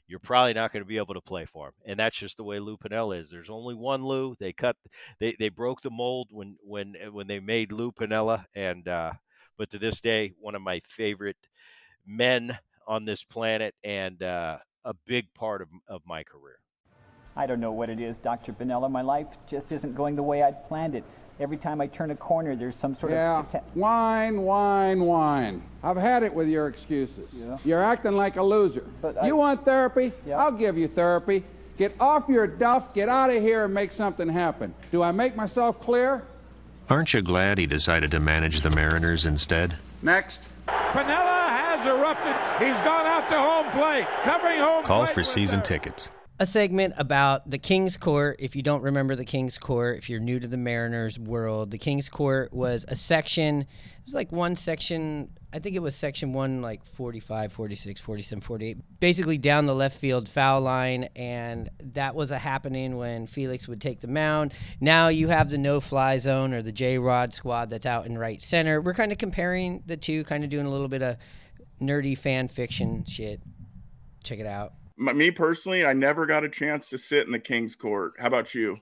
[0.07, 1.75] you're probably not going to be able to play for him.
[1.87, 3.31] And that's just the way Lou Piniella is.
[3.31, 4.35] There's only one Lou.
[4.39, 4.77] They cut,
[5.19, 8.47] they, they broke the mold when, when, when they made Lou Piniella.
[8.55, 9.13] And, uh,
[9.57, 11.37] but to this day, one of my favorite
[12.07, 16.59] men on this planet and, uh, a big part of, of my career.
[17.37, 18.53] I don't know what it is, Dr.
[18.53, 18.91] Piniella.
[18.91, 21.07] My life just isn't going the way I'd planned it.
[21.43, 23.41] Every time I turn a corner, there's some sort yeah.
[23.41, 23.47] of.
[23.53, 25.61] atta- Wine, wine, whine.
[25.83, 27.35] I've had it with your excuses.
[27.65, 28.85] You're acting like a loser.
[29.21, 30.13] I- you want therapy?
[30.33, 31.43] I'll give you therapy.
[31.77, 34.73] Get off your duff, get out of here, and make something happen.
[34.93, 36.23] Do I make myself clear?
[36.89, 39.75] Aren't you glad he decided to manage the Mariners instead?
[40.01, 40.43] Next.
[40.69, 42.37] Piniella has erupted.
[42.65, 46.11] He's gone out to home plate, covering home Call plate for season the- tickets.
[46.39, 48.37] A segment about the King's Court.
[48.41, 51.79] If you don't remember the King's Court, if you're new to the Mariners world, the
[51.79, 56.33] King's Court was a section, it was like one section, I think it was section
[56.33, 61.05] one, like 45, 46, 47, 48, basically down the left field foul line.
[61.15, 64.53] And that was a happening when Felix would take the mound.
[64.81, 68.19] Now you have the no fly zone or the J Rod squad that's out in
[68.19, 68.81] right center.
[68.81, 71.19] We're kind of comparing the two, kind of doing a little bit of
[71.81, 73.41] nerdy fan fiction shit.
[74.25, 74.73] Check it out.
[75.03, 78.15] Me personally, I never got a chance to sit in the King's Court.
[78.19, 78.79] How about you?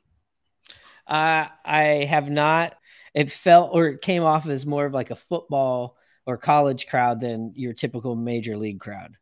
[1.06, 2.76] Uh, I have not.
[3.14, 7.20] It felt or it came off as more of like a football or college crowd
[7.20, 9.16] than your typical major league crowd.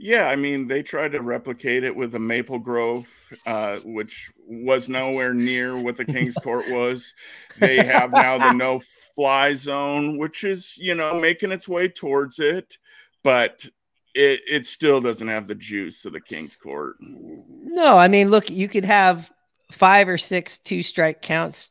[0.00, 3.12] Yeah, I mean, they tried to replicate it with a Maple Grove,
[3.46, 7.12] uh, which was nowhere near what the King's Court was.
[7.58, 8.80] They have now the no
[9.16, 12.78] fly zone, which is, you know, making its way towards it,
[13.24, 13.66] but
[14.18, 16.96] it, it still doesn't have the juice of the King's Court.
[17.00, 19.30] No, I mean, look, you could have
[19.70, 21.70] five or six two strike counts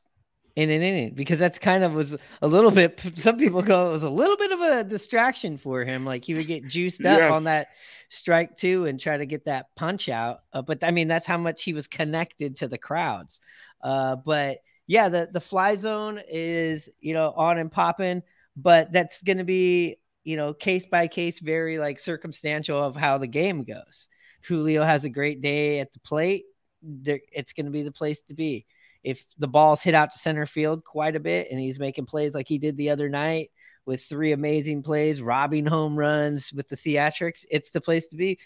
[0.56, 3.00] in an inning because that's kind of was a little bit.
[3.16, 6.06] Some people go it was a little bit of a distraction for him.
[6.06, 7.32] Like he would get juiced up Yes.
[7.32, 7.70] on that
[8.10, 10.42] strike two and try to get that punch out.
[10.54, 13.42] Uh, but I mean, that's how much he was connected to the crowds.
[13.82, 18.24] Uh, but yeah, the the fly zone is you know on and popping,
[18.56, 23.18] but that's going to be you know case by case, very like circumstantial of how
[23.18, 24.10] the game goes.
[24.46, 26.44] Julio has a great day at the plate,
[26.84, 28.66] it's going to be the place to be.
[29.04, 32.34] If the ball's hit out to center field quite a bit and he's making plays
[32.34, 33.52] like he did the other night
[33.86, 38.38] with three amazing plays, robbing home runs with the theatrics, it's the place to be.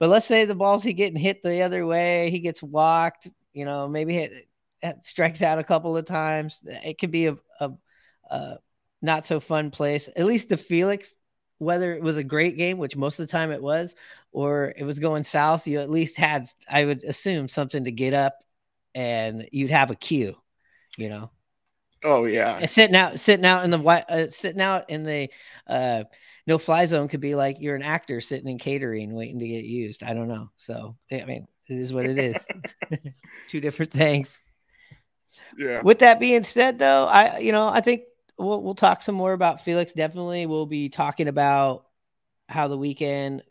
[0.00, 3.64] But let's say the ball's he getting hit the other way, he gets walked, you
[3.64, 4.48] know, maybe hit,
[4.82, 6.62] it strikes out a couple of times.
[6.64, 7.70] It could be a, a,
[8.30, 8.58] a
[9.02, 10.08] not so fun place.
[10.16, 11.14] At least the Felix,
[11.58, 13.94] whether it was a great game, which most of the time it was,
[14.32, 18.14] or it was going south, you at least had, I would assume, something to get
[18.14, 18.38] up
[18.94, 20.36] and you'd have a cue,
[20.96, 21.30] you know.
[22.04, 25.30] Oh yeah, And sitting out, sitting out in the uh, sitting out in the
[25.66, 26.04] uh,
[26.46, 29.64] no fly zone could be like you're an actor sitting in catering waiting to get
[29.64, 30.04] used.
[30.04, 30.50] I don't know.
[30.56, 32.48] So I mean, it is what it is.
[33.48, 34.40] Two different things.
[35.56, 35.82] yeah.
[35.82, 38.02] With that being said, though, I you know I think
[38.38, 39.92] we'll we'll talk some more about Felix.
[39.92, 41.86] Definitely, we'll be talking about
[42.48, 43.42] how the weekend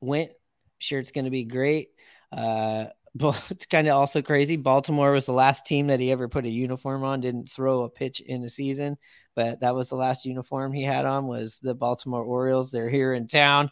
[0.00, 0.32] went.
[0.78, 1.90] Sure, it's going to be great.
[2.32, 4.56] Uh, but it's kind of also crazy.
[4.56, 7.20] Baltimore was the last team that he ever put a uniform on.
[7.20, 8.96] Didn't throw a pitch in the season,
[9.34, 11.26] but that was the last uniform he had on.
[11.26, 12.70] Was the Baltimore Orioles?
[12.70, 13.70] They're here in town.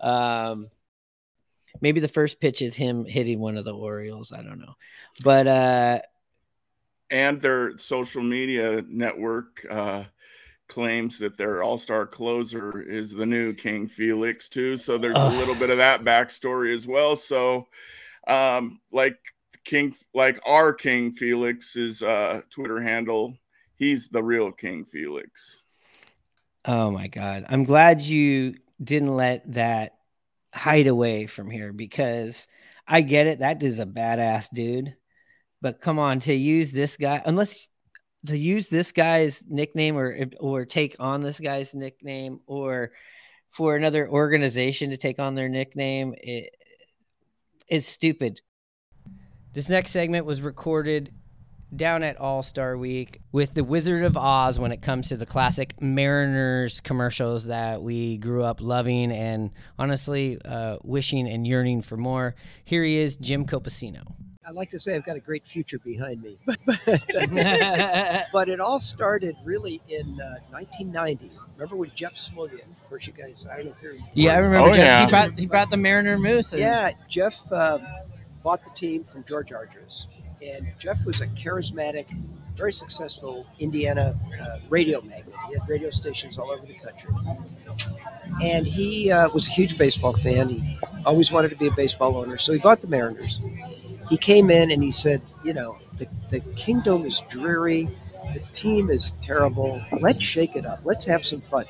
[0.00, 0.68] Um,
[1.80, 4.32] maybe the first pitch is him hitting one of the Orioles.
[4.32, 4.74] I don't know,
[5.22, 6.00] but uh,
[7.14, 10.02] and their social media network uh,
[10.66, 14.76] claims that their all-star closer is the new King Felix too.
[14.76, 17.14] So there's a little bit of that backstory as well.
[17.14, 17.68] So,
[18.26, 19.16] um, like
[19.64, 23.38] King, like our King Felix's uh, Twitter handle,
[23.76, 25.58] he's the real King Felix.
[26.64, 27.44] Oh my god.
[27.48, 29.98] I'm glad you didn't let that
[30.52, 32.48] hide away from here because
[32.88, 33.38] I get it.
[33.38, 34.96] That is a badass dude.
[35.64, 37.70] But come on, to use this guy, unless
[38.26, 42.92] to use this guy's nickname or or take on this guy's nickname or
[43.48, 46.54] for another organization to take on their nickname it
[47.70, 48.42] is stupid.
[49.54, 51.14] This next segment was recorded
[51.74, 55.24] down at All Star Week with the Wizard of Oz when it comes to the
[55.24, 61.96] classic Mariners commercials that we grew up loving and honestly uh, wishing and yearning for
[61.96, 62.34] more.
[62.66, 64.02] Here he is, Jim Copacino.
[64.46, 68.78] I'd like to say I've got a great future behind me, but, but it all
[68.78, 71.30] started really in uh, 1990.
[71.56, 72.70] Remember when Jeff Smulyan?
[72.72, 73.46] Of course, you guys.
[73.50, 73.94] I don't know if you're.
[74.12, 74.74] Yeah, I remember.
[74.74, 75.04] Jeff.
[75.06, 76.52] He brought he brought the Mariner Moose.
[76.52, 77.86] and- Yeah, Jeff um,
[78.42, 80.06] bought the team from George Argyros,
[80.42, 82.06] and Jeff was a charismatic,
[82.56, 85.34] very successful Indiana uh, radio magnate.
[85.48, 87.14] He had radio stations all over the country,
[88.42, 90.48] and he uh, was a huge baseball fan.
[90.50, 93.40] He always wanted to be a baseball owner, so he bought the Mariners.
[94.08, 97.88] He came in and he said, "You know, the the Kingdome is dreary."
[98.32, 99.82] The team is terrible.
[100.00, 100.80] Let's shake it up.
[100.84, 101.66] Let's have some fun.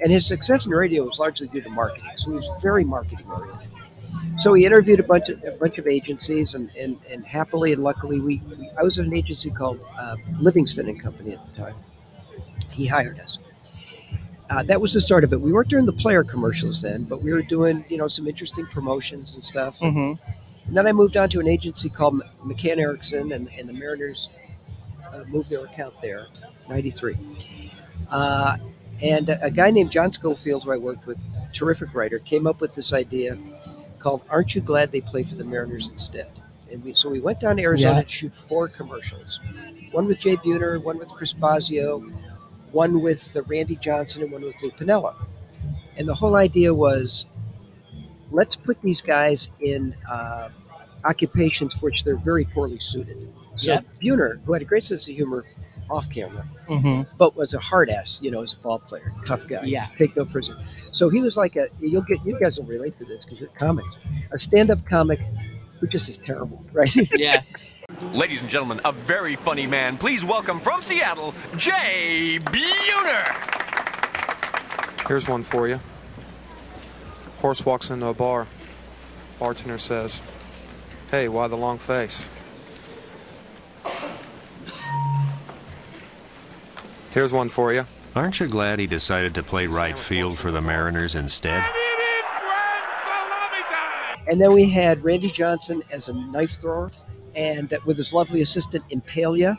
[0.00, 2.10] And his success in radio was largely due to marketing.
[2.16, 3.68] So he was very marketing oriented.
[4.38, 7.82] So he interviewed a bunch of a bunch of agencies, and and, and happily and
[7.82, 11.52] luckily, we, we I was at an agency called uh, Livingston and Company at the
[11.52, 11.74] time.
[12.70, 13.38] He hired us.
[14.50, 15.40] Uh, that was the start of it.
[15.40, 18.66] We weren't doing the player commercials then, but we were doing you know some interesting
[18.66, 19.78] promotions and stuff.
[19.80, 20.18] Mhm.
[20.66, 24.30] And then I moved on to an agency called McCann Erickson, and, and the Mariners
[25.12, 26.26] uh, moved their account there,
[26.68, 27.16] 93.
[28.10, 28.56] Uh,
[29.02, 31.18] and a, a guy named John Schofield, who I worked with,
[31.52, 33.36] terrific writer, came up with this idea
[33.98, 36.30] called Aren't You Glad They Play for the Mariners Instead?
[36.70, 38.02] And we, so we went down to Arizona Yeah.
[38.02, 39.40] to shoot four commercials
[39.92, 42.10] one with Jay Buhner, one with Chris Bosio,
[42.72, 45.14] one with Randy Johnson, and one with Lou Piniella.
[45.96, 47.26] And the whole idea was
[48.34, 50.48] let's put these guys in uh,
[51.04, 53.16] occupations for which they're very poorly suited.
[53.56, 53.84] So Yep.
[54.02, 55.44] Buhner, who had a great sense of humor
[55.90, 57.06] off camera, Mhm.
[57.18, 59.86] but was a hard ass, you know, as a ball player, tough guy, Yeah.
[59.98, 60.58] take no prisoner.
[60.92, 63.50] So he was like a you'll get you guys will relate to this because you're
[63.50, 63.96] comics,
[64.32, 65.20] a stand-up comic
[65.78, 66.94] who just is terrible, right?
[67.18, 67.42] Yeah.
[68.12, 69.98] Ladies and gentlemen, a very funny man.
[69.98, 73.24] Please welcome from Seattle, Jay Buhner.
[75.06, 75.78] Here's one for you.
[77.44, 78.48] Horse walks into a bar.
[79.38, 80.22] Bartender says,
[81.10, 82.26] Hey, why the long face?
[87.10, 87.86] Here's one for you.
[88.16, 91.62] Aren't you glad he decided to play right field for the Mariners instead?
[94.26, 96.90] And then we had Randy Johnson as a knife thrower,
[97.36, 99.58] and uh, with his lovely assistant Impalia.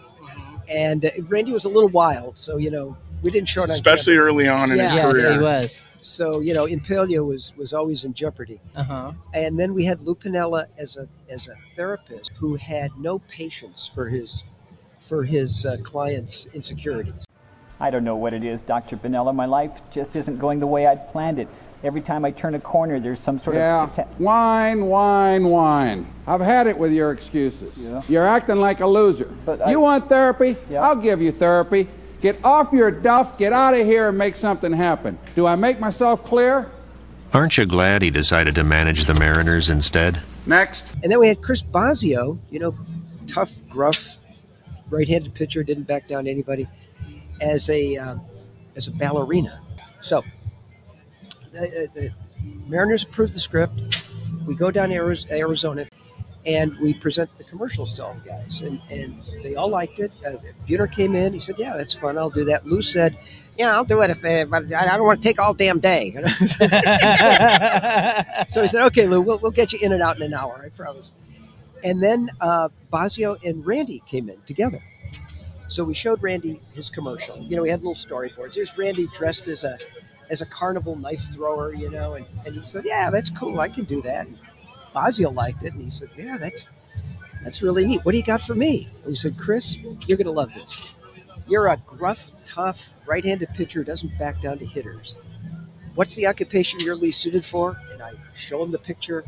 [0.67, 3.69] And uh, Randy was a little wild, so you know we didn't show it on
[3.71, 4.27] Especially camera.
[4.27, 5.11] early on in his Yeah.
[5.11, 5.33] career.
[5.33, 5.89] he was.
[5.99, 8.61] So you know Impalia was was always in jeopardy.
[8.75, 9.11] Uh huh.
[9.33, 13.87] And then we had Lou Piniella as a as a therapist who had no patience
[13.93, 14.43] for his
[14.99, 17.25] for his uh, clients' insecurities.
[17.79, 18.95] I don't know what it is, Dr.
[18.95, 19.35] Benella.
[19.35, 21.49] My life just isn't going the way I'd planned it.
[21.83, 23.93] Every time I turn a corner, there's some sort yeah, of.
[23.93, 26.07] cata- wine, wine, whine.
[26.25, 27.77] I've had it with your excuses.
[28.09, 29.29] You're acting like a loser.
[29.45, 30.55] But you want therapy?
[30.75, 31.87] I'll give you therapy.
[32.21, 35.17] Get off your duff, get out of here, and make something happen.
[35.35, 36.71] Do I make myself clear?
[37.33, 40.21] Aren't you glad he decided to manage the Mariners instead?
[40.45, 40.93] Next.
[41.03, 42.75] And then we had Chris Bosio, you know,
[43.27, 44.17] tough, gruff,
[44.89, 46.67] right-handed pitcher, didn't back down to anybody,
[47.41, 48.21] as a um,
[48.75, 49.61] as a ballerina.
[49.99, 50.23] So
[51.51, 52.11] the, the
[52.67, 54.03] Mariners approved the script.
[54.45, 54.95] We go down to
[55.31, 55.87] Arizona,
[56.45, 60.11] and we present the commercials to all the guys, and and they all liked it.
[60.25, 60.33] Uh,
[60.67, 61.33] Buhner came in.
[61.33, 62.17] He said, "Yeah, that's fun.
[62.17, 63.17] I'll do that." Lou said.
[63.57, 65.79] Yeah, I'll do it if, uh, but I I don't want to take all damn
[65.79, 66.11] day.
[68.47, 70.61] so he said, "Okay, Lou, we'll, we'll get you in and out in an hour.
[70.65, 71.13] I promise."
[71.81, 74.83] And then uh, Bosio and Randy came in together.
[75.69, 77.37] So we showed Randy his commercial.
[77.37, 78.55] You know, we had little storyboards.
[78.55, 79.77] Here's Randy dressed as a
[80.29, 83.69] as a carnival knife thrower, you know, and, and he said, Yeah, that's cool, I
[83.69, 84.27] can do that.
[84.95, 86.69] Bosio liked it and he said, Yeah, that's
[87.43, 88.03] that's really neat.
[88.03, 88.89] What do you got for me?
[89.03, 89.77] And we said, Chris,
[90.07, 90.93] you're gonna love this.
[91.47, 95.19] You're a gruff, tough, right-handed pitcher who doesn't back down to hitters.
[95.93, 97.79] What's the occupation you're least suited for?
[97.91, 99.23] And I show him the picture,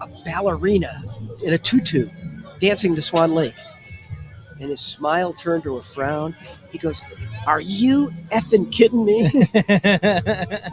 [0.00, 1.02] a ballerina
[1.42, 2.08] in a tutu
[2.58, 3.54] dancing to Swan Lake
[4.60, 6.34] and his smile turned to a frown.
[6.70, 7.02] He goes,
[7.46, 9.30] Are you effing kidding me?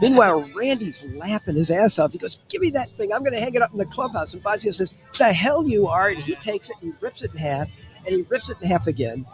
[0.02, 2.12] Meanwhile, Randy's laughing his ass off.
[2.12, 3.12] He goes, Give me that thing.
[3.12, 4.34] I'm going to hang it up in the clubhouse.
[4.34, 6.08] And Bosio says, The hell you are.
[6.10, 7.68] And he takes it and he rips it in half
[8.06, 9.26] and he rips it in half again.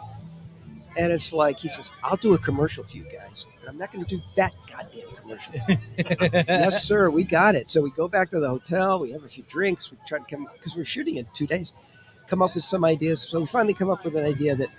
[0.95, 3.91] And it's like, he says, I'll do a commercial for you guys, but I'm not
[3.91, 5.55] going to do that goddamn commercial.
[5.97, 7.67] yes, sir, we got it.
[7.69, 8.99] So we go back to the hotel.
[8.99, 9.89] We have a few drinks.
[9.89, 11.73] We try to come, because we're shooting in two days
[12.27, 13.21] come up with some ideas.
[13.21, 14.69] So we finally come up with an idea that,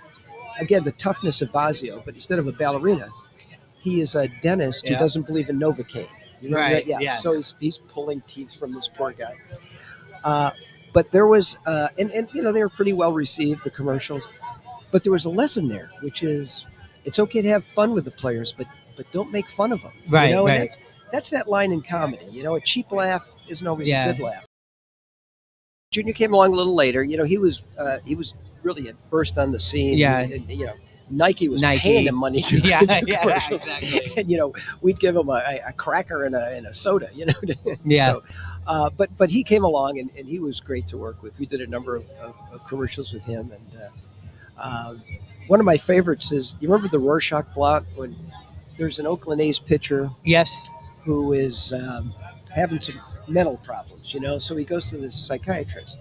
[0.59, 3.09] again, the toughness of Bosio, but instead of a ballerina,
[3.79, 4.93] he is a dentist Yeah.
[4.93, 6.07] who doesn't believe in Novocaine.
[6.41, 6.85] You know Right.
[6.85, 6.97] Yeah.
[6.99, 7.23] yes.
[7.23, 9.35] So he's, he's pulling teeth from this poor guy.
[10.23, 10.51] Uh,
[10.93, 14.27] but there was, uh, and, and, you know, they were pretty well received, the commercials.
[14.91, 16.65] But there was a lesson there, which is
[17.03, 19.91] it's okay to have fun with the players, but but don't make fun of them.
[20.09, 20.61] Right, You know, and right.
[20.71, 20.77] that's,
[21.11, 22.25] that's that line in comedy.
[22.29, 24.05] You know, a cheap laugh isn't always Yeah.
[24.05, 24.45] a good laugh.
[25.91, 27.03] Junior came along a little later.
[27.03, 28.33] You know, he was uh, he was
[28.63, 29.97] really a burst on the scene.
[29.97, 30.19] Yeah.
[30.19, 30.73] and, and, you know,
[31.09, 31.81] Nike was Nike.
[31.81, 34.11] paying him money to Yeah, do yeah, commercials, exactly.
[34.21, 37.09] and you know, we'd give him a, a cracker and a, and a soda.
[37.13, 37.33] You know,
[37.85, 38.05] Yeah.
[38.13, 38.23] So,
[38.67, 41.37] uh, but but he came along and, and he was great to work with.
[41.39, 43.89] We did a number of, of, of commercials with him, and uh,
[44.57, 44.95] uh,
[45.47, 48.15] one of my favorites is you remember the Rorschach blot when
[48.77, 50.67] there's an Oakland A's pitcher, yes,
[51.03, 52.11] who is um,
[52.53, 54.13] having some mental problems.
[54.13, 55.99] You know, so he goes to this psychiatrist,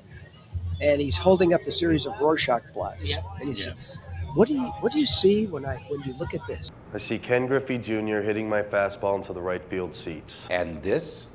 [0.80, 4.00] and he's holding up a series of Rorschach blots, and he says,
[4.35, 6.99] "What do you what do you see when I when you look at this?" I
[6.99, 8.20] see Ken Griffey Jr.
[8.20, 10.47] hitting my fastball into the right field seats.
[10.51, 11.26] And this?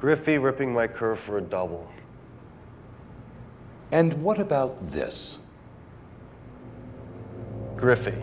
[0.00, 1.88] Griffey ripping my curve for a double.
[3.92, 5.38] And what about this?
[7.76, 8.20] Griffey.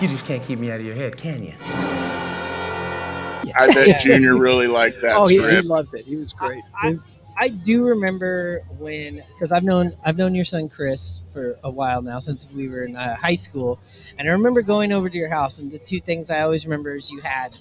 [0.00, 1.52] You just can't keep me out of your head, can you?
[3.56, 6.04] I bet Junior really liked that oh, he, he loved it.
[6.04, 6.62] He was great.
[6.80, 6.98] I, I
[7.48, 12.20] do remember when because I've known I've known your son Chris for a while now
[12.20, 13.78] since we were in uh, high school,
[14.18, 15.58] and I remember going over to your house.
[15.58, 17.56] And the two things I always remember is you had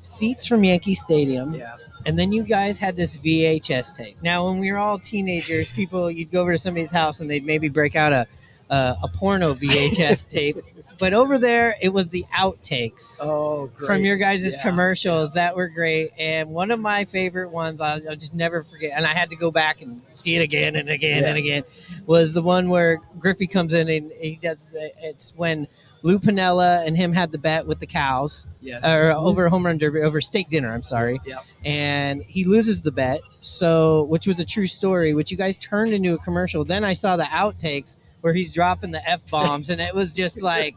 [0.00, 1.54] seats from Yankee Stadium.
[1.54, 1.76] Yeah.
[2.04, 4.16] And then you guys had this VHS tape.
[4.22, 7.44] Now, when we were all teenagers, people you'd go over to somebody's house and they'd
[7.44, 8.26] maybe break out a
[8.70, 10.56] a, a porno VHS tape.
[10.98, 15.68] But over there, it was the outtakes Oh, from your guys' Yeah, commercials that were
[15.68, 16.10] great.
[16.18, 19.36] And one of my favorite ones, I'll, I'll just never forget, and I had to
[19.36, 21.64] go back and see it again and again and again,
[22.06, 25.68] was the one where Griffey comes in and he does the, it's when
[26.02, 28.46] Lou Piniella and him had the bet with the cows.
[28.60, 28.84] Yes.
[28.84, 29.26] Or mm-hmm.
[29.26, 31.20] over home run derby, over steak dinner, I'm sorry.
[31.26, 31.44] Yep.
[31.64, 33.20] And he loses the bet.
[33.40, 36.64] So, which was a true story, which you guys turned into a commercial.
[36.64, 40.42] Then I saw the outtakes where he's dropping the F bombs, and it was just
[40.42, 40.74] like,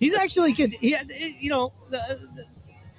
[0.00, 1.98] he's actually could, he had, you know, the,
[2.34, 2.44] the,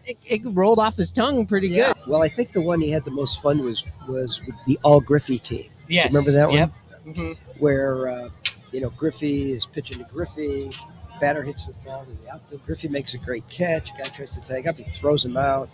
[0.06, 1.94] it, it rolled off his tongue pretty Yeah.
[1.94, 2.08] good.
[2.08, 5.02] Well, I think the one he had the most fun was was with the All
[5.02, 5.70] Griffey team.
[5.90, 6.14] Yes.
[6.14, 6.58] Remember that one?
[6.58, 6.72] Yep.
[7.08, 7.38] Mhm.
[7.60, 8.30] Where uh,
[8.72, 10.72] you know Griffey is pitching to Griffey,
[11.20, 12.66] batter hits the ball to the outfield.
[12.66, 13.92] Griffey makes a great catch.
[13.98, 15.70] Guy tries to tag up, he throws him out,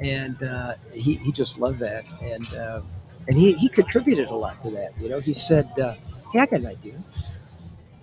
[0.00, 2.04] and uh, he he just loved that.
[2.20, 2.82] And uh,
[3.28, 4.92] and he he contributed a lot to that.
[5.00, 5.70] You know, he said,
[6.32, 6.94] "Hey, I got an idea.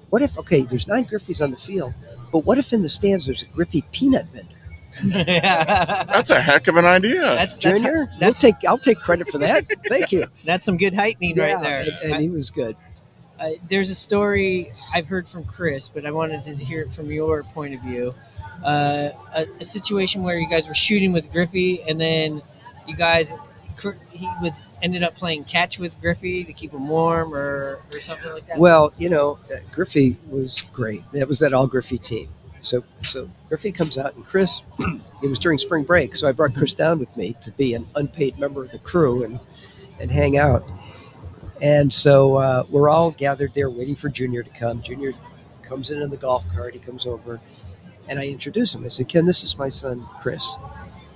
[0.09, 1.93] What if okay, there's nine Griffeys on the field,
[2.31, 4.55] but what if in the stands there's a Griffey peanut vendor?"
[5.05, 7.21] That's a heck of an idea.
[7.21, 9.65] That's that's Junior, we'll take I'll take credit for that.
[9.87, 10.25] Thank you.
[10.45, 11.79] That's some good heightening Yeah, right there.
[12.03, 12.75] and- and he was good.
[13.39, 17.09] Uh, there's a story I've heard from Chris, but I wanted to hear it from
[17.11, 18.13] your point of view.
[18.63, 22.41] Uh, a, a situation where you guys were shooting with Griffey, and then
[22.87, 23.35] you guys, Cr-
[24.11, 28.31] he was ended up playing catch with Griffey to keep him warm, or, or something
[28.31, 28.57] like that.
[28.57, 31.03] Well, you know, uh, Griffey was great.
[31.11, 32.29] That was that all Griffey team.
[32.59, 34.61] So, so Griffey comes out, and Chris.
[35.23, 37.87] it was during spring break, so I brought Chris down with me to be an
[37.95, 39.39] unpaid member of the crew and
[39.99, 40.69] and hang out.
[41.61, 44.81] And so uh, we're all gathered there, waiting for Junior to come.
[44.81, 45.13] Junior
[45.61, 46.73] comes in in the golf cart.
[46.73, 47.39] He comes over,
[48.07, 48.83] and I introduce him.
[48.83, 50.55] I said, "Ken, this is my son, Chris."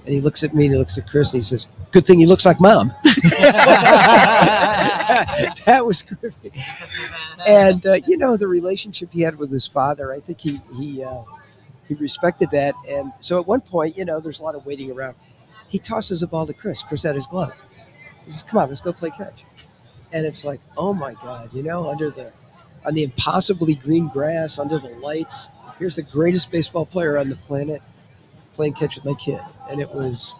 [0.07, 2.17] And he looks at me and he looks at Chris and he says, "Good thing
[2.17, 2.93] he looks like mom."
[5.65, 6.53] that was Griffey.
[7.45, 10.13] And uh, you know the relationship he had with his father.
[10.13, 11.23] I think he he uh,
[11.89, 12.73] he respected that.
[12.89, 15.15] And so at one point, you know, there's a lot of waiting around.
[15.67, 16.83] He tosses a ball to Chris.
[16.83, 17.51] Chris had his glove.
[18.23, 19.43] He says, "Come on, let's go play catch."
[20.13, 22.31] And it's like, oh my God, you know, under the
[22.85, 25.51] on the impossibly green grass, under the lights.
[25.77, 27.81] Here's the greatest baseball player on the planet
[28.57, 29.39] playing catch with my kid,
[29.69, 30.33] and it was,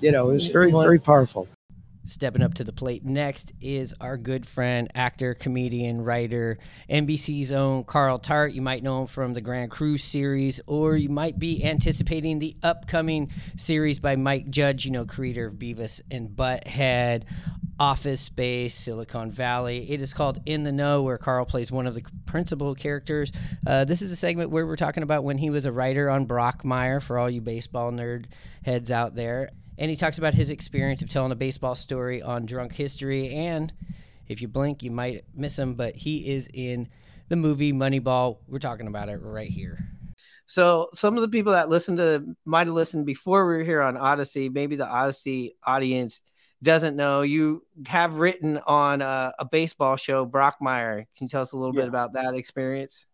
[0.00, 1.46] you know, it was very very powerful.
[2.04, 6.56] Stepping up to the plate next is our good friend, actor, comedian, writer,
[6.88, 8.54] NBC's own Carl Tart.
[8.54, 12.56] You might know him from the Grand Crew series, or you might be anticipating the
[12.62, 17.24] upcoming series by Mike Judge, you know, creator of Beavis and Butthead,
[17.80, 19.90] Office Space, Silicon Valley.
[19.90, 23.32] It is called In the Know, where Carl plays one of the principal characters.
[23.66, 26.26] Uh, this is a segment where we're talking about when he was a writer on
[26.26, 28.26] Brockmire for all you baseball nerd
[28.64, 29.50] heads out there.
[29.78, 33.32] And he talks about his experience of telling a baseball story on Drunk History.
[33.32, 33.72] And
[34.26, 36.88] if you blink, you might miss him, but he is in
[37.28, 38.38] the movie Moneyball.
[38.48, 39.78] We're talking about it right here.
[40.46, 43.82] So, some of the people that listened to might have listened before we were here
[43.82, 44.50] on Audacy.
[44.50, 46.22] Maybe the Audacy audience
[46.62, 51.06] doesn't know you have written on a, a baseball show, Brockmire.
[51.16, 53.06] Can you tell us a little bit about that experience?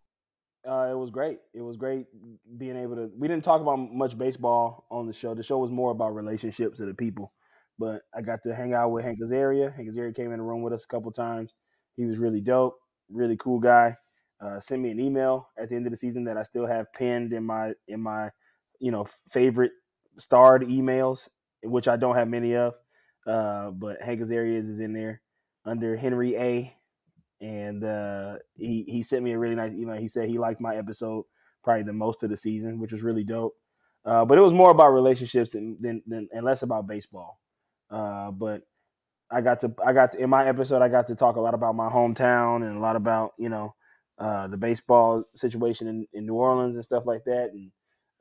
[0.66, 1.38] Uh, it was great.
[1.52, 2.06] It was great
[2.56, 3.10] being able to.
[3.18, 5.34] We didn't talk about much baseball on the show.
[5.34, 7.30] The show was more about relationships of the people.
[7.78, 9.74] But I got to hang out with Hank Azaria.
[9.74, 11.54] Hank Azaria came in the room with us a couple times.
[11.96, 12.78] He was really dope,
[13.10, 13.96] really cool guy.
[14.40, 16.92] Uh, sent me an email at the end of the season that I still have
[16.92, 18.30] pinned in my in my
[18.80, 19.72] you know favorite
[20.18, 21.28] starred emails,
[21.62, 22.74] which I don't have many of.
[23.26, 25.20] Uh, but Hank Azaria's is in there
[25.64, 26.76] under Henry A
[27.40, 29.96] and uh, he he sent me a really nice email.
[29.98, 31.24] He said he liked my episode
[31.62, 33.54] probably the most of the season, which was really dope.
[34.04, 37.40] Uh, but it was more about relationships than, than, than and less about baseball.
[37.90, 38.62] Uh, but
[39.30, 41.54] I got to I got to, in my episode I got to talk a lot
[41.54, 43.74] about my hometown and a lot about you know
[44.18, 47.50] uh, the baseball situation in, in New Orleans and stuff like that.
[47.52, 47.70] And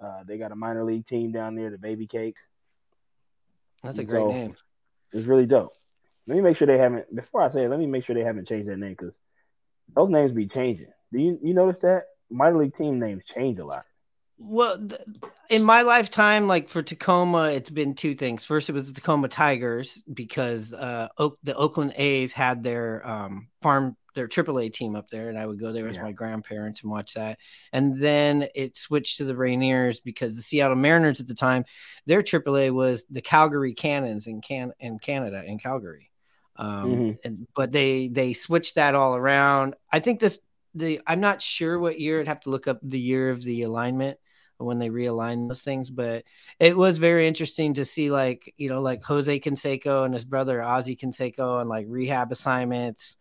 [0.03, 2.41] uh, they got a minor league team down there, the Baby Cakes.
[3.83, 4.53] That's a great so name.
[5.13, 5.73] It's really dope.
[6.27, 7.13] Let me make sure they haven't.
[7.13, 9.19] Before I say it, let me make sure they haven't changed that name because
[9.95, 10.87] those names be changing.
[11.11, 13.85] Do you you notice that minor league team names change a lot?
[14.37, 15.01] Well, th-
[15.49, 18.43] in my lifetime, like for Tacoma, it's been two things.
[18.45, 23.49] First, it was the Tacoma Tigers because uh, Oak, the Oakland A's had their um,
[23.61, 26.03] farm, their AAA team up there, and I would go there with Yeah.
[26.03, 27.39] my grandparents and watch that.
[27.71, 31.65] And then it switched to the Rainiers because the Seattle Mariners at the time,
[32.05, 36.09] their AAA was the Calgary Cannons in can in Canada in Calgary.
[36.55, 37.17] Um, Mhm.
[37.25, 39.75] and but they they switched that all around.
[39.91, 40.39] I think this
[40.75, 42.19] the I'm not sure what year.
[42.19, 44.19] I'd have to look up the year of the alignment
[44.57, 45.89] when they realigned those things.
[45.89, 46.23] But
[46.59, 50.61] it was very interesting to see, like, you know, like Jose Canseco and his brother
[50.63, 53.17] Ozzie Canseco and like rehab assignments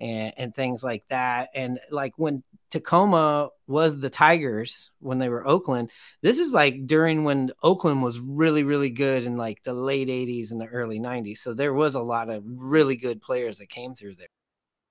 [0.00, 1.50] and, and things like that.
[1.54, 5.90] And like when Tacoma was the Tigers when they were Oakland,
[6.22, 10.50] this is like during when Oakland was really, really good in like the late 80s
[10.50, 11.38] and the early 90s.
[11.38, 14.28] So there was a lot of really good players that came through there.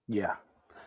[0.07, 0.35] Yeah.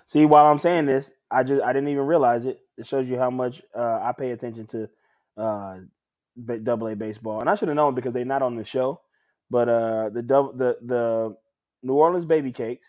[0.07, 2.61] See, while I'm saying this, I just I didn't even realize it.
[2.77, 4.89] It shows you how much uh, I pay attention to
[5.37, 5.77] uh,
[6.63, 9.01] double A baseball, and I should have known because they're not on the show.
[9.51, 11.37] But uh, the the the
[11.83, 12.87] New Orleans Baby Cakes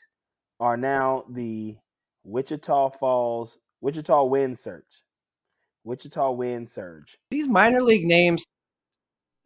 [0.64, 1.76] are now the
[2.24, 5.04] Wichita Falls Wichita Wind Surge.
[5.84, 7.18] Wichita Wind Surge.
[7.32, 8.46] These minor league names,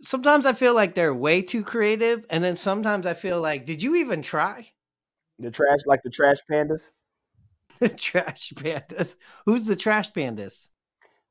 [0.03, 3.81] sometimes I feel like they're way too creative, and then sometimes I feel like, did
[3.81, 4.69] you even try?
[5.39, 6.91] The trash, like the trash pandas.
[7.79, 9.17] The trash pandas.
[9.45, 10.69] Who's the trash pandas?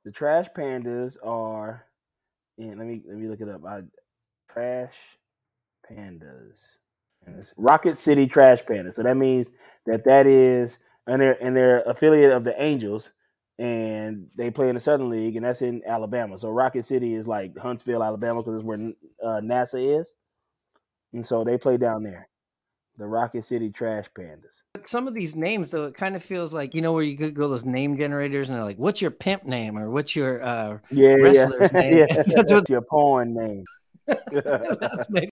[0.04, 1.86] The trash pandas are.
[2.58, 3.64] And let me let me look it up.
[3.64, 3.82] I,
[4.52, 4.98] trash
[5.90, 6.78] pandas.
[7.26, 8.94] And it's Rocket City Trash Pandas.
[8.94, 9.50] So that means
[9.86, 13.10] that that is and they're and they're affiliate of the Angels,
[13.58, 16.38] and they play in the Southern League, and that's in Alabama.
[16.38, 20.12] So Rocket City is like Huntsville, Alabama, because it's where uh, NASA is,
[21.12, 22.28] and so they play down there
[22.98, 24.62] the Rocket City Trash Pandas.
[24.72, 27.16] But some of these names, though, it kind of feels like you know where you
[27.16, 30.42] could go those name generators and they're like, "What's your pimp name?" or "What's your
[30.42, 31.80] uh, yeah, wrestler's yeah.
[31.80, 32.22] name?" yeah.
[32.26, 33.64] That's what's your porn name.
[34.06, 35.30] That's maybe-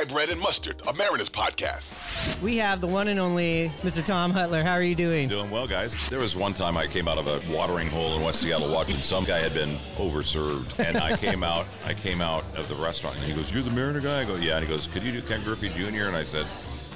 [0.00, 2.40] Rye Bread and Mustard, a Mariners podcast.
[2.40, 4.02] We have the one and only Mr.
[4.02, 4.62] Tom Hutyler.
[4.62, 5.28] How are you doing?
[5.28, 6.08] Doing well, guys.
[6.08, 8.94] There was one time I came out of a watering hole in West Seattle watching
[8.96, 11.66] some guy had been overserved, and I came out.
[11.84, 14.36] I came out of the restaurant, and he goes, "You're the Mariner guy." I go,
[14.36, 16.46] "Yeah." And he goes, "Could you do Ken Griffey Jr.?" And I said,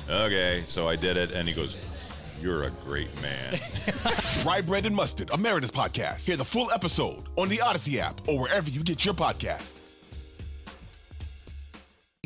[0.08, 1.76] "Okay." So I did it, and he goes,
[2.40, 3.60] "You're a great man."
[4.46, 6.22] Rye Bread and Mustard, a Mariners podcast.
[6.24, 9.74] Hear the full episode on the Audacy app or wherever you get your podcast.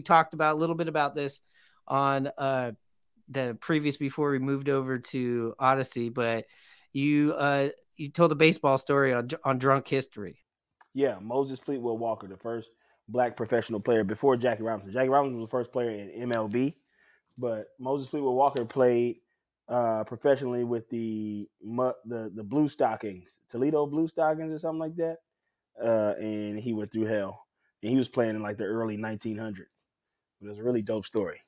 [0.02, 1.42] Talked about a little bit about this
[1.86, 2.72] on uh
[3.28, 6.46] the previous before we moved over to Audacy, but
[6.92, 10.38] you uh you told a baseball story on on drunk history.
[10.94, 12.70] Yeah, Moses Fleetwood Walker, the first
[13.08, 14.92] black professional player before Jackie Robinson.
[14.92, 16.74] Jackie Robinson was the first player in MLB,
[17.38, 19.16] but Moses Fleetwood Walker played
[19.68, 25.18] uh, professionally with the the the Blue Stockings, Toledo Blue Stockings or something like that.
[25.82, 27.44] Uh, and he went through hell.
[27.82, 29.66] And he was playing in like the early 1900s.
[30.40, 31.40] It was a really dope story.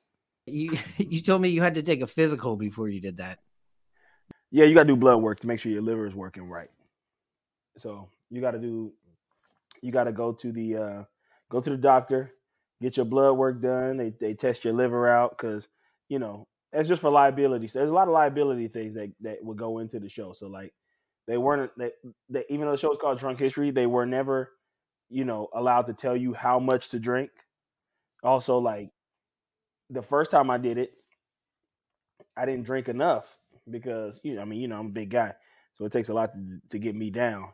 [0.45, 3.39] You you told me you had to take a physical before you did that.
[4.51, 6.69] Yeah, you got to do blood work to make sure your liver is working right.
[7.77, 8.91] So you got to do,
[9.81, 11.03] you got to go to the uh,
[11.49, 12.33] go to the doctor,
[12.81, 13.97] get your blood work done.
[13.97, 15.67] They they test your liver out because
[16.09, 17.67] you know it's just for liability.
[17.67, 20.33] So there's a lot of liability things that that would go into the show.
[20.33, 20.73] So like
[21.27, 21.91] they weren't they,
[22.29, 24.51] they even though the show is called Drunk History, they were never
[25.09, 27.31] you know allowed to tell you how much to drink.
[28.23, 28.89] Also, like
[29.89, 30.95] the first time I did it,
[32.37, 33.37] I didn't drink enough
[33.69, 35.33] because you know, I mean, you know, I'm a big guy,
[35.73, 37.49] so it takes a lot to, to get me down.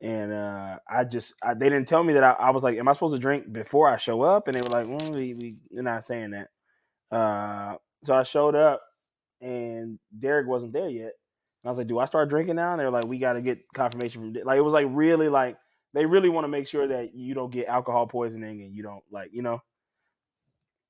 [0.00, 2.88] And uh, I just, I, they didn't tell me that I, I was like, "Am
[2.88, 5.52] I supposed to drink before I show up?" And they were like, mm, we, we,
[5.70, 8.82] "You're not saying that." Uh, so I showed up,
[9.40, 11.12] and Derek wasn't there yet.
[11.62, 13.40] And I was like, "Do I start drinking now?" And they're like, "We got to
[13.40, 15.56] get confirmation from." Derek." Like it was like really like
[15.94, 19.04] they really want to make sure that you don't get alcohol poisoning and you don't
[19.10, 19.62] like you know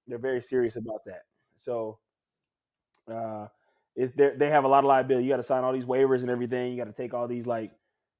[0.07, 1.23] they're very serious about that.
[1.57, 1.99] So
[3.11, 3.47] uh
[3.97, 5.25] it's they they have a lot of liability.
[5.25, 6.73] You got to sign all these waivers and everything.
[6.73, 7.71] You got to take all these like,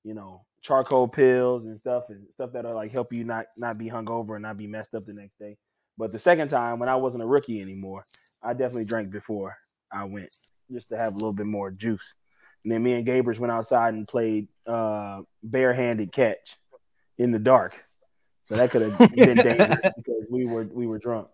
[0.05, 3.91] you know, charcoal pills and stuff and stuff that'll like help you not not be
[3.91, 5.57] hungover and not be messed up the next day.
[5.99, 8.05] But the second time when I wasn't a rookie anymore,
[8.43, 9.57] I definitely drank before
[9.93, 10.35] I went
[10.73, 12.15] just to have a little bit more juice.
[12.65, 16.57] And then me and Gabers went outside and played uh barehanded catch
[17.19, 17.75] in the dark.
[18.47, 21.29] So that could have been dangerous because we were we were drunk.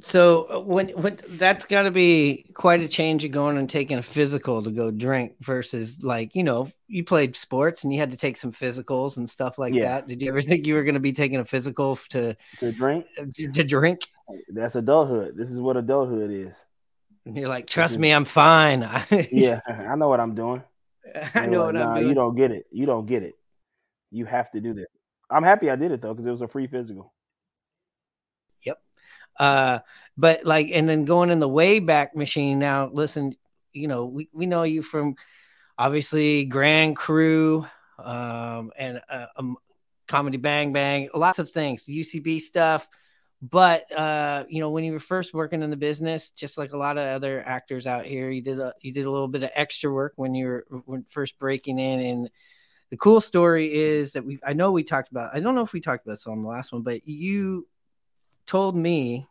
[0.00, 3.98] So uh, when when that's got to be quite a change of going and taking
[3.98, 8.10] a physical to go drink versus like you know you played sports and you had
[8.12, 9.82] to take some physicals and stuff like Yeah.
[9.88, 10.08] that.
[10.08, 13.06] Did you ever think you were going to be taking a physical to To drink?
[13.34, 14.02] to, to drink?
[14.48, 15.36] That's adulthood.
[15.36, 16.54] This is what adulthood is.
[17.26, 18.88] And you're like, trust me, I'm fine.
[19.32, 20.62] yeah, I know what I'm doing.
[21.34, 22.08] I know were what like, I'm doing.
[22.08, 22.66] You don't get it.
[22.70, 23.34] You don't get it.
[24.10, 24.88] You have to do this.
[25.28, 27.12] I'm happy I did it though because it was a free physical.
[29.38, 29.80] Uh,
[30.16, 32.58] but like, and then going in the Wayback Machine.
[32.58, 33.36] Now, listen,
[33.72, 35.14] you know, we, we know you from
[35.76, 37.66] obviously Grand Crew,
[37.98, 39.56] um, and uh, um,
[40.06, 42.88] Comedy Bang Bang, lots of things, UCB stuff.
[43.40, 46.76] But uh, you know, when you were first working in the business, just like a
[46.76, 49.50] lot of other actors out here, you did a you did a little bit of
[49.54, 52.30] extra work when you were when first breaking in and
[52.90, 55.72] the cool story is that we I know we talked about I don't know if
[55.72, 57.68] we talked about this on the last one, but you
[58.48, 59.26] told me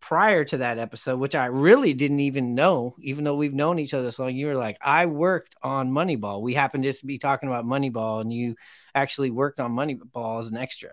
[0.00, 3.94] prior to that episode, which I really didn't even know, even though we've known each
[3.94, 6.42] other so long, you were like, I worked on Moneyball.
[6.42, 8.56] We happened just to be talking about Moneyball, and you
[8.94, 10.90] actually worked on Moneyball as an extra.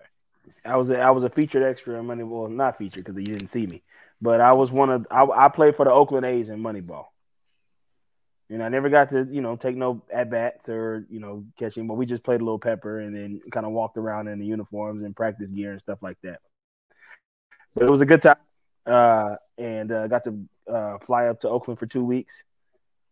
[0.63, 3.49] I was a, I was a featured extra in Moneyball, not featured because you didn't
[3.49, 3.82] see me,
[4.22, 7.05] but I was one of I, I played for the Oakland A's in Moneyball.
[8.51, 11.88] And I never got to, you know, take no at bats or, you know, catching,
[11.88, 14.45] but we just played a little pepper and then kind of walked around in the
[14.45, 16.41] uniforms and practice gear and stuff like that.
[17.76, 18.38] But it was a good time.
[18.86, 22.34] Uh, and uh, got to uh, fly up to Oakland for two weeks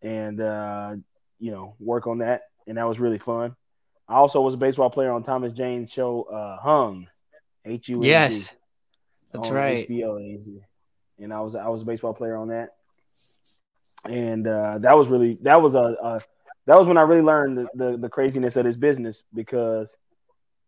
[0.02, 0.96] and, uh,
[1.40, 2.44] you know, work on that.
[2.68, 3.56] And that was really fun.
[4.08, 7.08] I also was a baseball player on Thomas Jane's show, uh, Hung,
[7.66, 8.04] H U.
[8.04, 8.56] Yes,
[9.32, 9.88] that's right.
[9.88, 10.62] HBO,
[11.20, 12.70] and I was I was a baseball player on that
[14.06, 16.22] and uh, that was really that was a, a,
[16.66, 19.96] that was when I really learned the, the, the craziness of this business because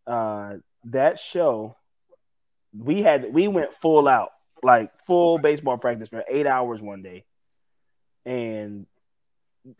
[0.08, 1.76] uh, that show
[2.78, 4.32] we had we went full out
[4.64, 7.24] like full baseball practice for eight hours one day,
[8.26, 8.86] and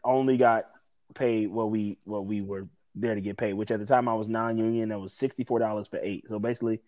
[0.04, 0.66] only got
[1.14, 3.54] paid what we what we were there to get paid.
[3.54, 6.26] Which at the time I was non-union, that was sixty four dollars for eight.
[6.30, 6.82] So basically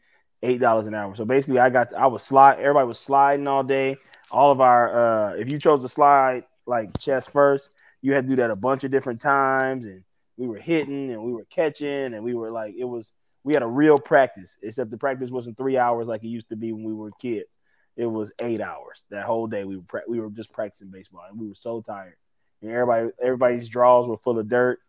[0.43, 1.15] eight dollars an hour.
[1.15, 3.97] So basically I got I was slide everybody was sliding all day.
[4.31, 7.69] All of our uh if you chose to slide like chest first,
[8.01, 10.03] you had to do that a bunch of different times, and
[10.37, 13.09] we were hitting and we were catching, and we were like it was
[13.47, 16.57] we had a real practice, except the practice wasn't three hours like it used to
[16.57, 17.47] be when we were kids.
[17.95, 19.63] It was eight hours that whole day.
[19.63, 22.17] We were pra- we were just practicing baseball, and we were so tired.
[22.61, 24.79] And everybody everybody's drawers were full of dirt,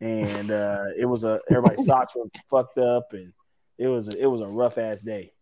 [0.00, 3.34] and uh, it was a everybody's socks were fucked up, and
[3.76, 5.34] it was a, it was a rough ass day.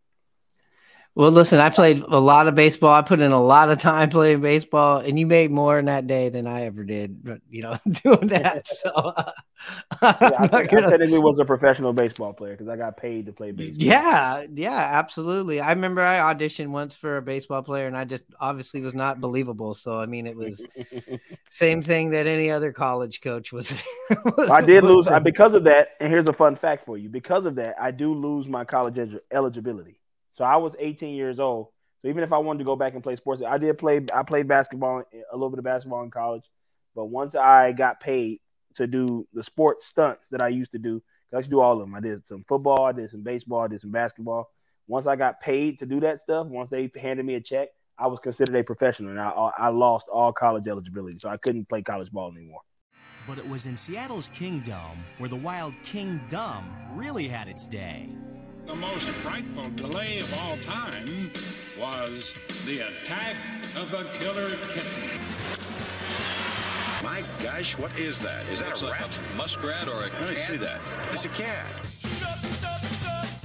[1.16, 2.94] Well, listen, I played a lot of baseball.
[2.94, 6.06] I put in a lot of time playing baseball, and you made more in that
[6.06, 7.24] day than I ever did.
[7.24, 8.68] But you know, doing that.
[8.76, 9.32] So uh,
[10.02, 10.88] yeah, I, gonna...
[10.88, 13.78] I technically was a professional baseball player because I got paid to play baseball.
[13.78, 15.60] Yeah, yeah, absolutely.
[15.60, 19.18] I remember I auditioned once for a baseball player, and I just obviously was not
[19.18, 19.72] believable.
[19.72, 20.66] So I mean, it was
[21.50, 23.80] same thing that any other college coach was.
[24.36, 25.90] was I did lose I, because of that.
[26.00, 28.98] And here's a fun fact for you: because of that, I do lose my college
[29.32, 29.98] eligibility.
[30.37, 31.68] So I was 18 years old.
[32.03, 34.01] So even if I wanted to go back and play sports, I did play.
[34.14, 36.45] I played basketball, a little bit of basketball in college.
[36.95, 38.41] But once I got paid
[38.76, 41.72] to do the sports stunts that I used to do, I used to do all
[41.72, 41.95] of them.
[41.95, 44.51] I did some football, I did some baseball, I did some basketball.
[44.87, 47.68] Once I got paid to do that stuff, once they handed me a check,
[47.99, 51.68] I was considered a professional, and I, I lost all college eligibility, so I couldn't
[51.68, 52.61] play college ball anymore.
[53.26, 56.64] But it was in Seattle's Kingdome where the Wild Kingdom
[56.95, 58.09] really had its day.
[58.66, 61.30] The most frightful delay of all time
[61.78, 62.34] was
[62.66, 63.36] the attack
[63.76, 65.20] of the killer kitten.
[67.00, 68.44] My gosh, what is that?
[68.48, 69.18] Is that a rat?
[69.32, 70.80] A muskrat or a Let me see that.
[71.12, 72.95] It's a cat.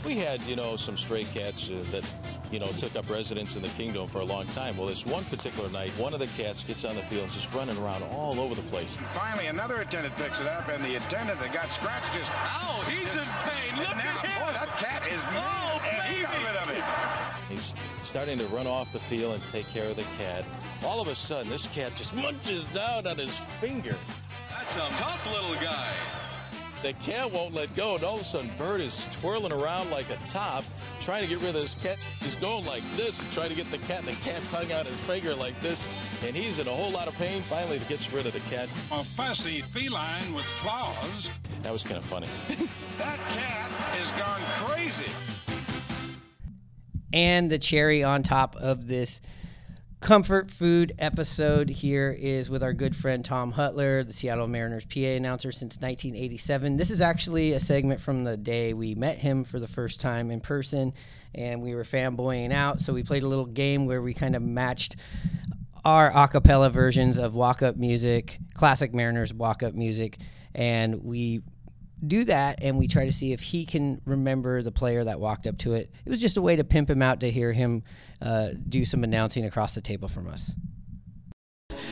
[0.06, 2.06] We had, you know, some stray cats uh, that
[2.52, 4.76] you know, took up residence in the Kingdome for a long time.
[4.78, 7.54] Well, this one particular night, one of the cats gets on the field, and just
[7.54, 8.97] running around all over the place.
[8.97, 12.30] And Finally, another attendant picks it up, and the attendant that got scratched just.
[12.32, 13.78] Ow, he's in pain.
[13.78, 14.45] Look now, at him.
[14.45, 16.84] Boy, that cat is mad, oh, and he got rid of it.
[17.49, 17.74] He's
[18.04, 20.43] starting to run off the field and take care of the cat.
[20.86, 23.95] All of a sudden, this cat just munches down on his finger.
[24.49, 25.93] That's a tough little guy.
[26.82, 30.10] The cat won't let go, and all of a sudden, Bert is twirling around like
[30.10, 30.64] a top,
[31.02, 32.00] trying to get rid of this cat.
[32.20, 34.88] He's going like this and trying to get the cat, and the cat's hung out
[34.88, 37.44] his finger like this, and he's in a whole lot of pain.
[37.44, 38.68] Finally, he gets rid of the cat.
[38.92, 41.30] A fussy feline with claws.
[41.62, 42.26] That was kind of funny.
[42.98, 43.70] that cat
[44.00, 45.12] has gone crazy.
[47.14, 49.22] And the cherry on top of this
[50.02, 54.99] comfort food episode here is with our good friend Tom Hutyler, the Seattle Mariners PA
[54.99, 56.76] announcer since 1987.
[56.76, 60.32] This is actually a segment from the day we met him for the first time
[60.32, 60.93] in person
[61.36, 62.82] and we were fanboying out.
[62.82, 64.95] So we played a little game where we kind of matched
[65.86, 70.18] our a cappella versions of walk up music, classic Mariners walk up music,
[70.56, 71.43] and we
[72.06, 75.45] do that and we try to see if he can remember the player that walked
[75.47, 75.91] up to it.
[76.06, 77.84] It was just a way to pimp him out to hear him
[78.22, 80.56] uh, do some announcing across the table from us.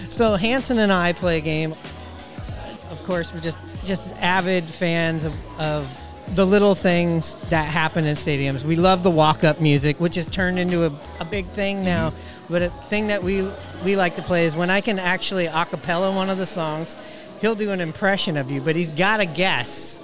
[0.10, 1.74] So Hanson and I play a game.
[1.74, 5.88] Uh, of course, we're just just avid fans of, of
[6.36, 8.64] the little things that happen in stadiums.
[8.64, 12.10] We love the walk-up music, which has turned into a, a big thing now.
[12.12, 12.54] Mm-hmm.
[12.54, 13.48] But a thing that we
[13.84, 16.96] we like to play is when I can actually acapella one of the songs
[17.42, 20.00] he'll do an impression of you, but he's got to guess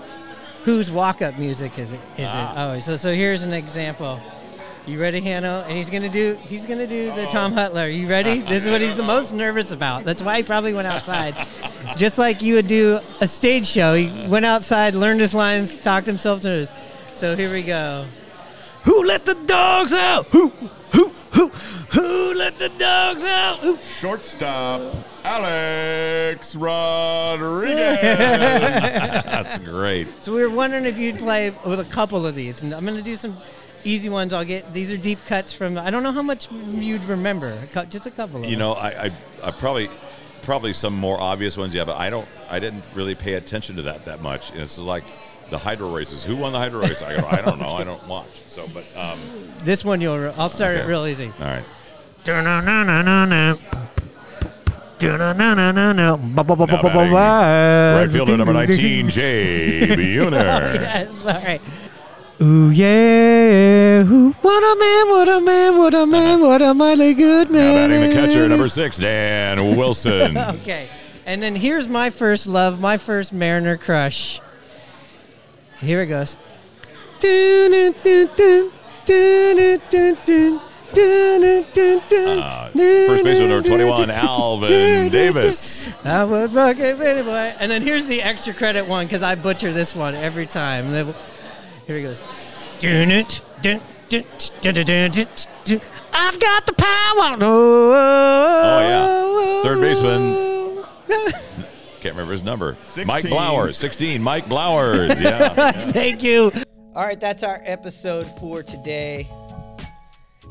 [0.64, 2.00] whose walk-up music is it.
[2.18, 2.74] Is ah.
[2.74, 2.76] it?
[2.76, 4.20] Oh, so so here's an example.
[4.88, 5.62] You ready, Hanno?
[5.62, 7.96] And he's gonna do he's gonna do the Tom Hutyler.
[7.96, 8.42] You ready?
[8.48, 10.04] This is what he's the most nervous about.
[10.04, 11.36] That's why he probably went outside.
[11.98, 13.96] just like you would do a stage show.
[13.96, 16.74] He went outside, learned his lines, talked himself to his.
[17.16, 18.06] So here we go.
[18.84, 20.28] Who let the dogs out?
[20.28, 20.50] Who,
[20.92, 21.52] who, who,
[21.96, 23.60] who let the dogs out?
[23.60, 23.78] Who?
[23.78, 24.94] Shortstop,
[25.24, 27.78] Alex Rodriguez.
[29.24, 30.08] That's great.
[30.22, 32.98] So we were wondering if you'd play with a couple of these, and I'm going
[32.98, 33.36] to do some
[33.84, 34.34] easy ones.
[34.34, 35.78] I'll get these are deep cuts from.
[35.78, 37.58] I don't know how much you'd remember.
[37.90, 38.60] Just a couple of You them.
[38.60, 39.12] know, I, I,
[39.46, 39.90] I probably,
[40.42, 41.74] probably some more obvious ones.
[41.74, 42.28] Yeah, but I don't.
[42.50, 44.52] I didn't really pay attention to that that much.
[44.52, 45.04] And It's like
[45.50, 46.24] the hydro races.
[46.24, 47.02] Who won the hydro race?
[47.04, 47.28] I go.
[47.28, 47.70] I don't know.
[47.70, 48.42] I don't watch.
[48.48, 49.20] So, but um,
[49.64, 50.34] This one you'll.
[50.38, 51.32] I'll start it real easy.
[51.40, 51.64] all right.
[52.26, 53.06] Now
[57.96, 60.32] Right fielder number 19, Jay Buhner.
[60.76, 61.62] yes, all right.
[62.42, 67.14] Ooh yeah, Ooh, what a man, what a man, what a man, what a mighty
[67.14, 67.62] good man.
[67.64, 67.90] Now man.
[67.92, 70.38] batting the catcher, number six, Dan Wilson.
[70.60, 70.90] okay,
[71.26, 74.42] and then here's my first love, my first Mariner crush.
[75.80, 76.36] Here it goes.
[77.20, 78.72] Dun, dun, dun, dun,
[79.06, 80.62] dun, dun, dun, dun,
[80.94, 82.70] dun, dun, dun, dun, Uh,
[83.08, 85.90] First baseman number 21, Alvin Davis.
[86.04, 87.54] I was fucking pretty boy.
[87.60, 90.92] And then here's the extra credit one because I butcher this one every time.
[90.92, 92.22] Here he goes.
[92.80, 94.24] Dun, it, dun, dun,
[94.62, 95.28] dun, dun, dun, dun,
[95.66, 95.82] dun.
[96.14, 97.38] I've got the power.
[97.42, 99.64] Oh, yeah.
[99.64, 100.84] Third baseman.
[102.02, 102.78] Can't remember his number.
[103.06, 104.22] Mike Blowers, 16.
[104.22, 105.20] Mike Blowers.
[105.22, 105.72] Yeah.
[105.92, 106.52] Thank you.
[106.96, 109.28] All right, that's our episode for today.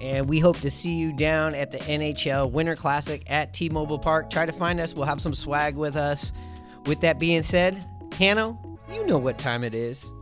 [0.01, 3.99] And we hope to see you down at the NHL Winter Classic at T Mobile
[3.99, 4.31] Park.
[4.31, 4.95] Try to find us.
[4.95, 6.33] We'll have some swag with us.
[6.87, 7.85] With that being said,
[8.19, 8.59] Hanno,
[8.93, 10.13] you know what time it is.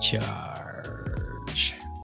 [0.00, 0.51] Cha.